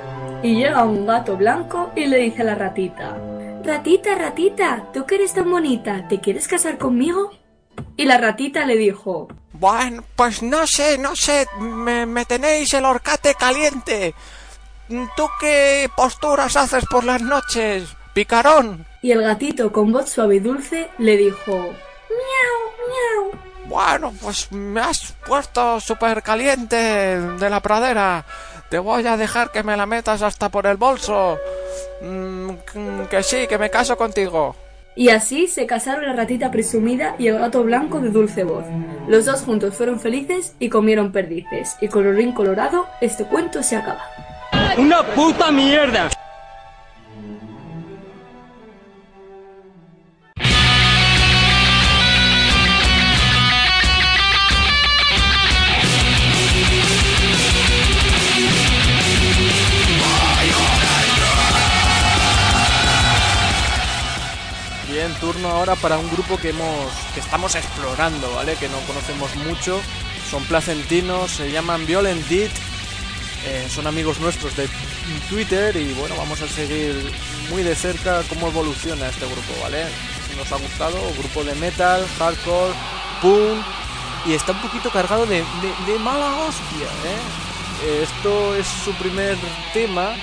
y 0.42 0.54
llega 0.54 0.84
un 0.84 1.04
gato 1.04 1.36
blanco 1.36 1.90
y 1.94 2.06
le 2.06 2.18
dice 2.18 2.42
a 2.42 2.46
la 2.46 2.54
ratita 2.54 3.16
Ratita, 3.68 4.14
ratita, 4.14 4.86
tú 4.94 5.04
que 5.04 5.16
eres 5.16 5.34
tan 5.34 5.50
bonita, 5.50 6.08
¿te 6.08 6.20
quieres 6.20 6.48
casar 6.48 6.78
conmigo? 6.78 7.32
Y 7.98 8.06
la 8.06 8.16
ratita 8.16 8.64
le 8.64 8.76
dijo 8.78 9.28
Bueno, 9.52 10.02
pues 10.16 10.42
no 10.42 10.66
sé, 10.66 10.96
no 10.96 11.14
sé. 11.14 11.46
Me, 11.60 12.06
me 12.06 12.24
tenéis 12.24 12.72
el 12.72 12.86
horcate 12.86 13.34
caliente. 13.34 14.14
¿Tú 14.88 15.28
qué 15.38 15.90
posturas 15.94 16.56
haces 16.56 16.86
por 16.86 17.04
las 17.04 17.20
noches, 17.20 17.94
picarón? 18.14 18.86
Y 19.02 19.10
el 19.10 19.20
gatito 19.20 19.70
con 19.70 19.92
voz 19.92 20.08
suave 20.08 20.36
y 20.36 20.40
dulce 20.40 20.88
le 20.96 21.18
dijo 21.18 21.52
Miau, 21.52 22.62
miau. 22.88 23.38
Bueno, 23.66 24.14
pues 24.22 24.50
me 24.50 24.80
has 24.80 25.12
puesto 25.26 25.78
súper 25.78 26.22
caliente 26.22 26.76
de 27.20 27.50
la 27.50 27.60
pradera. 27.60 28.24
Te 28.70 28.78
voy 28.78 29.06
a 29.06 29.16
dejar 29.16 29.50
que 29.50 29.62
me 29.62 29.76
la 29.76 29.86
metas 29.86 30.22
hasta 30.22 30.50
por 30.50 30.66
el 30.66 30.76
bolso. 30.76 31.38
Mm, 32.02 32.50
que 33.10 33.22
sí, 33.22 33.46
que 33.48 33.56
me 33.58 33.70
caso 33.70 33.96
contigo. 33.96 34.54
Y 34.94 35.10
así 35.10 35.46
se 35.46 35.64
casaron 35.66 36.04
la 36.04 36.12
ratita 36.12 36.50
presumida 36.50 37.14
y 37.18 37.28
el 37.28 37.38
gato 37.38 37.62
blanco 37.62 38.00
de 38.00 38.10
dulce 38.10 38.44
voz. 38.44 38.64
Los 39.06 39.24
dos 39.24 39.42
juntos 39.42 39.74
fueron 39.74 40.00
felices 40.00 40.54
y 40.58 40.68
comieron 40.68 41.12
perdices. 41.12 41.76
Y 41.80 41.88
colorín 41.88 42.32
colorado, 42.32 42.86
este 43.00 43.24
cuento 43.24 43.62
se 43.62 43.76
acaba. 43.76 44.02
¡Una 44.76 45.02
puta 45.02 45.50
mierda! 45.50 46.10
Ahora 65.50 65.76
para 65.76 65.98
un 65.98 66.10
grupo 66.10 66.36
que 66.36 66.50
hemos 66.50 66.92
que 67.14 67.20
estamos 67.20 67.54
explorando, 67.54 68.32
¿vale? 68.34 68.56
Que 68.56 68.68
no 68.68 68.78
conocemos 68.86 69.34
mucho. 69.36 69.80
Son 70.30 70.44
placentinos, 70.44 71.30
se 71.30 71.50
llaman 71.50 71.86
Violent 71.86 72.26
Deed. 72.28 72.50
eh, 73.46 73.66
son 73.70 73.86
amigos 73.86 74.18
nuestros 74.20 74.54
de 74.56 74.68
Twitter 75.28 75.74
y 75.76 75.92
bueno, 75.94 76.16
vamos 76.16 76.40
a 76.42 76.48
seguir 76.48 76.94
muy 77.50 77.62
de 77.62 77.74
cerca 77.74 78.22
cómo 78.28 78.48
evoluciona 78.48 79.08
este 79.08 79.26
grupo, 79.26 79.54
¿vale? 79.62 79.86
Si 80.28 80.36
nos 80.36 80.50
ha 80.52 80.56
gustado, 80.56 80.98
grupo 81.18 81.44
de 81.44 81.54
metal, 81.54 82.06
hardcore, 82.18 82.74
punk 83.22 83.64
y 84.26 84.34
está 84.34 84.52
un 84.52 84.60
poquito 84.60 84.90
cargado 84.90 85.24
de, 85.26 85.42
mala 86.00 86.34
hostia. 86.36 86.88
Eh, 87.84 88.02
Esto 88.02 88.54
es 88.56 88.66
su 88.66 88.92
primer 88.94 89.36
tema 89.72 90.14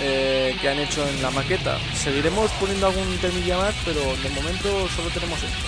eh, 0.00 0.56
que 0.60 0.68
han 0.68 0.78
hecho 0.78 1.06
en 1.06 1.20
la 1.22 1.30
maqueta. 1.30 1.78
Seguiremos 1.94 2.50
poniendo 2.52 2.86
algún 2.86 3.18
temilla 3.18 3.58
más, 3.58 3.74
pero 3.84 4.00
de 4.00 4.28
momento 4.30 4.88
solo 4.94 5.10
tenemos 5.10 5.38
esto. 5.42 5.58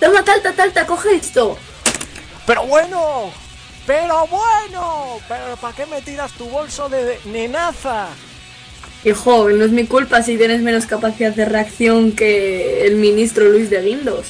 Toma, 0.00 0.24
talta, 0.24 0.52
talta, 0.52 0.86
coge 0.86 1.14
esto. 1.16 1.56
Pero 2.46 2.66
bueno, 2.66 3.32
pero 3.86 4.26
bueno, 4.26 5.18
pero 5.28 5.56
¿para 5.60 5.74
qué 5.74 5.86
me 5.86 6.02
tiras 6.02 6.32
tu 6.32 6.46
bolso 6.46 6.88
de 6.88 7.04
de 7.04 7.18
nenaza? 7.24 8.08
Hijo, 9.04 9.48
no 9.50 9.64
es 9.64 9.70
mi 9.70 9.86
culpa 9.86 10.22
si 10.22 10.36
tienes 10.36 10.62
menos 10.62 10.86
capacidad 10.86 11.32
de 11.32 11.44
reacción 11.44 12.12
que 12.12 12.86
el 12.86 12.96
ministro 12.96 13.48
Luis 13.50 13.70
de 13.70 13.82
Guindos. 13.82 14.26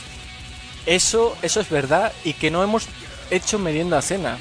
Eso, 0.86 1.36
eso 1.42 1.60
es 1.60 1.70
verdad 1.70 2.12
y 2.24 2.34
que 2.34 2.50
no 2.50 2.62
hemos 2.62 2.86
hecho 3.30 3.58
merienda 3.58 4.02
cena. 4.02 4.38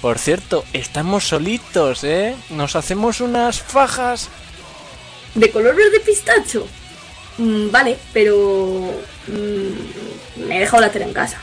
Por 0.00 0.18
cierto, 0.18 0.64
estamos 0.72 1.28
solitos, 1.28 2.04
¿eh? 2.04 2.34
Nos 2.50 2.76
hacemos 2.76 3.20
unas 3.20 3.60
fajas. 3.62 4.28
¿De 5.34 5.50
color 5.50 5.76
verde 5.76 6.00
pistacho? 6.00 6.66
Mm, 7.38 7.70
vale, 7.70 7.98
pero... 8.12 8.92
mm, 9.28 10.46
me 10.46 10.56
he 10.56 10.60
dejado 10.60 10.82
la 10.82 10.90
tela 10.90 11.06
en 11.06 11.12
casa. 11.12 11.38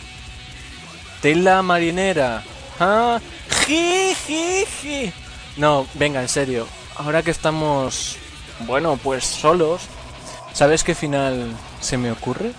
Tela 1.22 1.62
marinera. 1.62 2.44
Ah, 2.80 3.20
ji, 3.66 4.14
ji, 4.28 4.66
ji. 4.82 5.14
No, 5.58 5.88
venga, 5.96 6.22
en 6.22 6.30
serio. 6.30 6.68
Ahora 6.96 7.24
que 7.24 7.32
estamos, 7.32 8.18
bueno, 8.68 9.00
pues 9.02 9.24
solos, 9.24 9.82
¿sabes 10.54 10.84
qué 10.84 10.96
final 10.96 11.48
se 11.82 11.98
me 11.98 12.12
ocurre? 12.12 12.52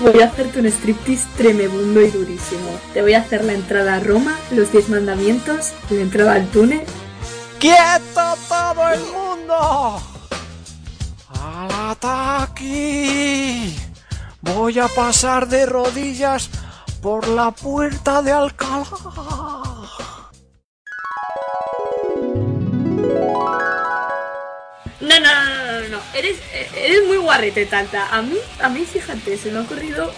Voy 0.00 0.22
a 0.22 0.26
hacerte 0.26 0.60
un 0.60 0.66
striptease 0.66 1.26
tremebundo 1.36 2.00
y 2.00 2.10
durísimo. 2.10 2.70
Te 2.94 3.02
voy 3.02 3.14
a 3.14 3.20
hacer 3.20 3.44
la 3.44 3.52
entrada 3.52 3.96
a 3.96 4.00
Roma, 4.00 4.38
los 4.52 4.70
10 4.70 4.90
mandamientos, 4.90 5.72
la 5.90 6.00
entrada 6.00 6.34
al 6.34 6.46
túnel. 6.48 6.82
¡Quieto 7.58 8.36
todo 8.48 8.90
el 8.90 9.00
mundo! 9.00 10.00
¡Al 11.28 11.90
ataque! 11.90 13.74
Voy 14.40 14.78
a 14.78 14.86
pasar 14.86 15.48
de 15.48 15.66
rodillas 15.66 16.48
por 17.02 17.26
la 17.26 17.50
puerta 17.50 18.22
de 18.22 18.30
Alcalá. 18.30 18.84
Eres, 26.14 26.38
eres 26.76 27.06
muy 27.06 27.16
guarrete, 27.16 27.66
Talta. 27.66 28.08
A 28.14 28.22
mí, 28.22 28.36
a 28.60 28.68
mí, 28.68 28.84
fíjate, 28.84 29.36
se 29.36 29.50
me 29.50 29.58
ha 29.58 29.62
ocurrido 29.62 30.12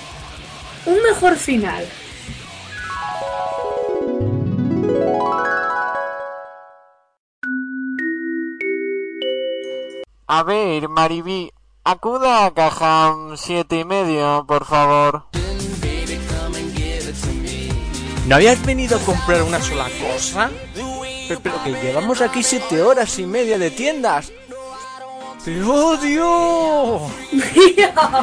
un 0.86 1.02
mejor 1.02 1.36
final. 1.36 1.86
A 10.26 10.42
ver, 10.44 10.88
Maribí, 10.88 11.52
acuda 11.84 12.46
a 12.46 12.54
caja 12.54 13.14
siete 13.36 13.80
y 13.80 13.84
medio, 13.84 14.44
por 14.48 14.64
favor. 14.64 15.24
¿No 18.26 18.36
habías 18.36 18.64
venido 18.64 18.96
a 18.96 19.00
comprar 19.00 19.42
una 19.42 19.60
sola 19.60 19.90
cosa? 20.00 20.50
Pero, 21.28 21.40
pero 21.42 21.62
que 21.64 21.72
llevamos 21.72 22.20
aquí 22.22 22.42
siete 22.42 22.80
horas 22.80 23.18
y 23.18 23.26
media 23.26 23.58
de 23.58 23.70
tiendas. 23.70 24.32
¡Te 25.44 25.62
odio! 25.62 27.00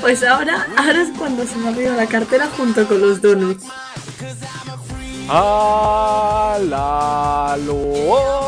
Pues 0.00 0.22
ahora, 0.22 0.66
ahora 0.76 1.00
es 1.02 1.08
cuando 1.16 1.46
se 1.46 1.56
me 1.56 1.68
ha 1.68 1.70
olvidado 1.70 1.96
la 1.96 2.06
cartera 2.06 2.46
junto 2.56 2.86
con 2.86 3.00
los 3.00 3.22
donuts. 3.22 3.64
¡A 5.28 6.58
la 6.60 7.56
lona! 7.64 8.44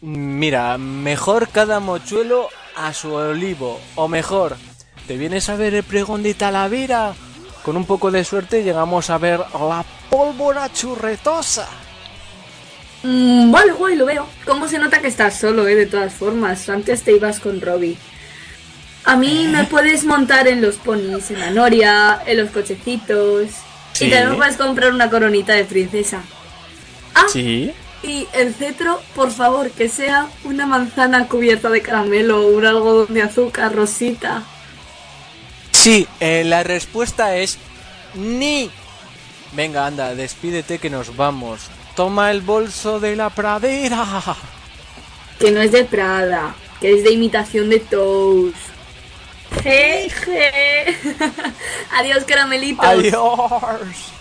Mira, 0.00 0.78
mejor 0.78 1.48
cada 1.48 1.80
mochuelo 1.80 2.48
a 2.76 2.94
su 2.94 3.12
olivo. 3.12 3.80
O 3.96 4.06
mejor, 4.06 4.56
¿te 5.08 5.16
vienes 5.16 5.48
a 5.48 5.56
ver 5.56 5.74
el 5.74 5.82
pregón 5.82 6.22
de 6.22 6.34
Talavera? 6.34 7.14
Con 7.64 7.76
un 7.76 7.84
poco 7.84 8.10
de 8.10 8.24
suerte 8.24 8.62
llegamos 8.62 9.10
a 9.10 9.18
ver 9.18 9.38
la 9.38 9.84
pólvora 10.08 10.72
churretosa. 10.72 11.68
Mm, 13.02 13.50
vale, 13.50 13.72
guay, 13.72 13.96
lo 13.96 14.06
veo. 14.06 14.26
¿Cómo 14.46 14.68
se 14.68 14.78
nota 14.78 15.00
que 15.00 15.08
estás 15.08 15.38
solo, 15.38 15.66
eh? 15.68 15.74
De 15.74 15.86
todas 15.86 16.12
formas. 16.12 16.68
Antes 16.68 17.02
te 17.02 17.12
ibas 17.12 17.40
con 17.40 17.60
Robbie. 17.60 17.96
A 19.04 19.16
mí 19.16 19.48
me 19.50 19.64
puedes 19.64 20.04
montar 20.04 20.46
en 20.48 20.60
los 20.60 20.76
ponis, 20.76 21.30
en 21.30 21.40
la 21.40 21.50
noria, 21.50 22.22
en 22.26 22.38
los 22.38 22.50
cochecitos. 22.50 23.48
Sí. 23.92 24.06
Y 24.06 24.10
también 24.10 24.30
me 24.30 24.36
puedes 24.36 24.56
comprar 24.56 24.92
una 24.92 25.10
coronita 25.10 25.54
de 25.54 25.64
princesa. 25.64 26.22
Ah, 27.14 27.26
¿Sí? 27.30 27.72
y 28.02 28.26
el 28.32 28.54
cetro, 28.54 29.00
por 29.14 29.30
favor, 29.30 29.70
que 29.70 29.88
sea 29.88 30.28
una 30.44 30.66
manzana 30.66 31.28
cubierta 31.28 31.68
de 31.68 31.82
caramelo 31.82 32.46
o 32.46 32.56
un 32.56 32.64
algodón 32.64 33.12
de 33.12 33.22
azúcar 33.22 33.74
rosita. 33.74 34.42
Sí, 35.80 36.06
eh, 36.20 36.42
la 36.44 36.62
respuesta 36.62 37.36
es 37.36 37.56
ni. 38.12 38.70
Venga, 39.52 39.86
anda, 39.86 40.14
despídete 40.14 40.78
que 40.78 40.90
nos 40.90 41.16
vamos. 41.16 41.70
Toma 41.96 42.30
el 42.30 42.42
bolso 42.42 43.00
de 43.00 43.16
la 43.16 43.30
pradera. 43.30 44.06
Que 45.38 45.50
no 45.50 45.62
es 45.62 45.72
de 45.72 45.84
Prada, 45.84 46.54
que 46.82 46.92
es 46.98 47.02
de 47.02 47.12
imitación 47.12 47.70
de 47.70 47.80
Toast. 47.80 48.58
Jeje. 49.62 50.98
Adiós, 51.96 52.24
caramelitos. 52.24 52.84
Adiós. 52.84 54.19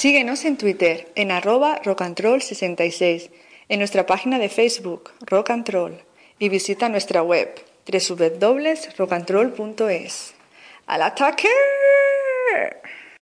Síguenos 0.00 0.46
en 0.46 0.56
Twitter 0.56 1.12
en 1.14 1.30
arroba 1.30 1.82
rockandroll66, 1.82 3.28
en 3.68 3.80
nuestra 3.80 4.06
página 4.06 4.38
de 4.38 4.48
Facebook 4.48 5.10
Rock 5.20 5.50
y 6.38 6.48
visita 6.48 6.88
nuestra 6.88 7.22
web 7.22 7.62
www.rockandroll.es. 7.86 10.34
¡Al 10.86 11.02
ataque! 11.02 11.50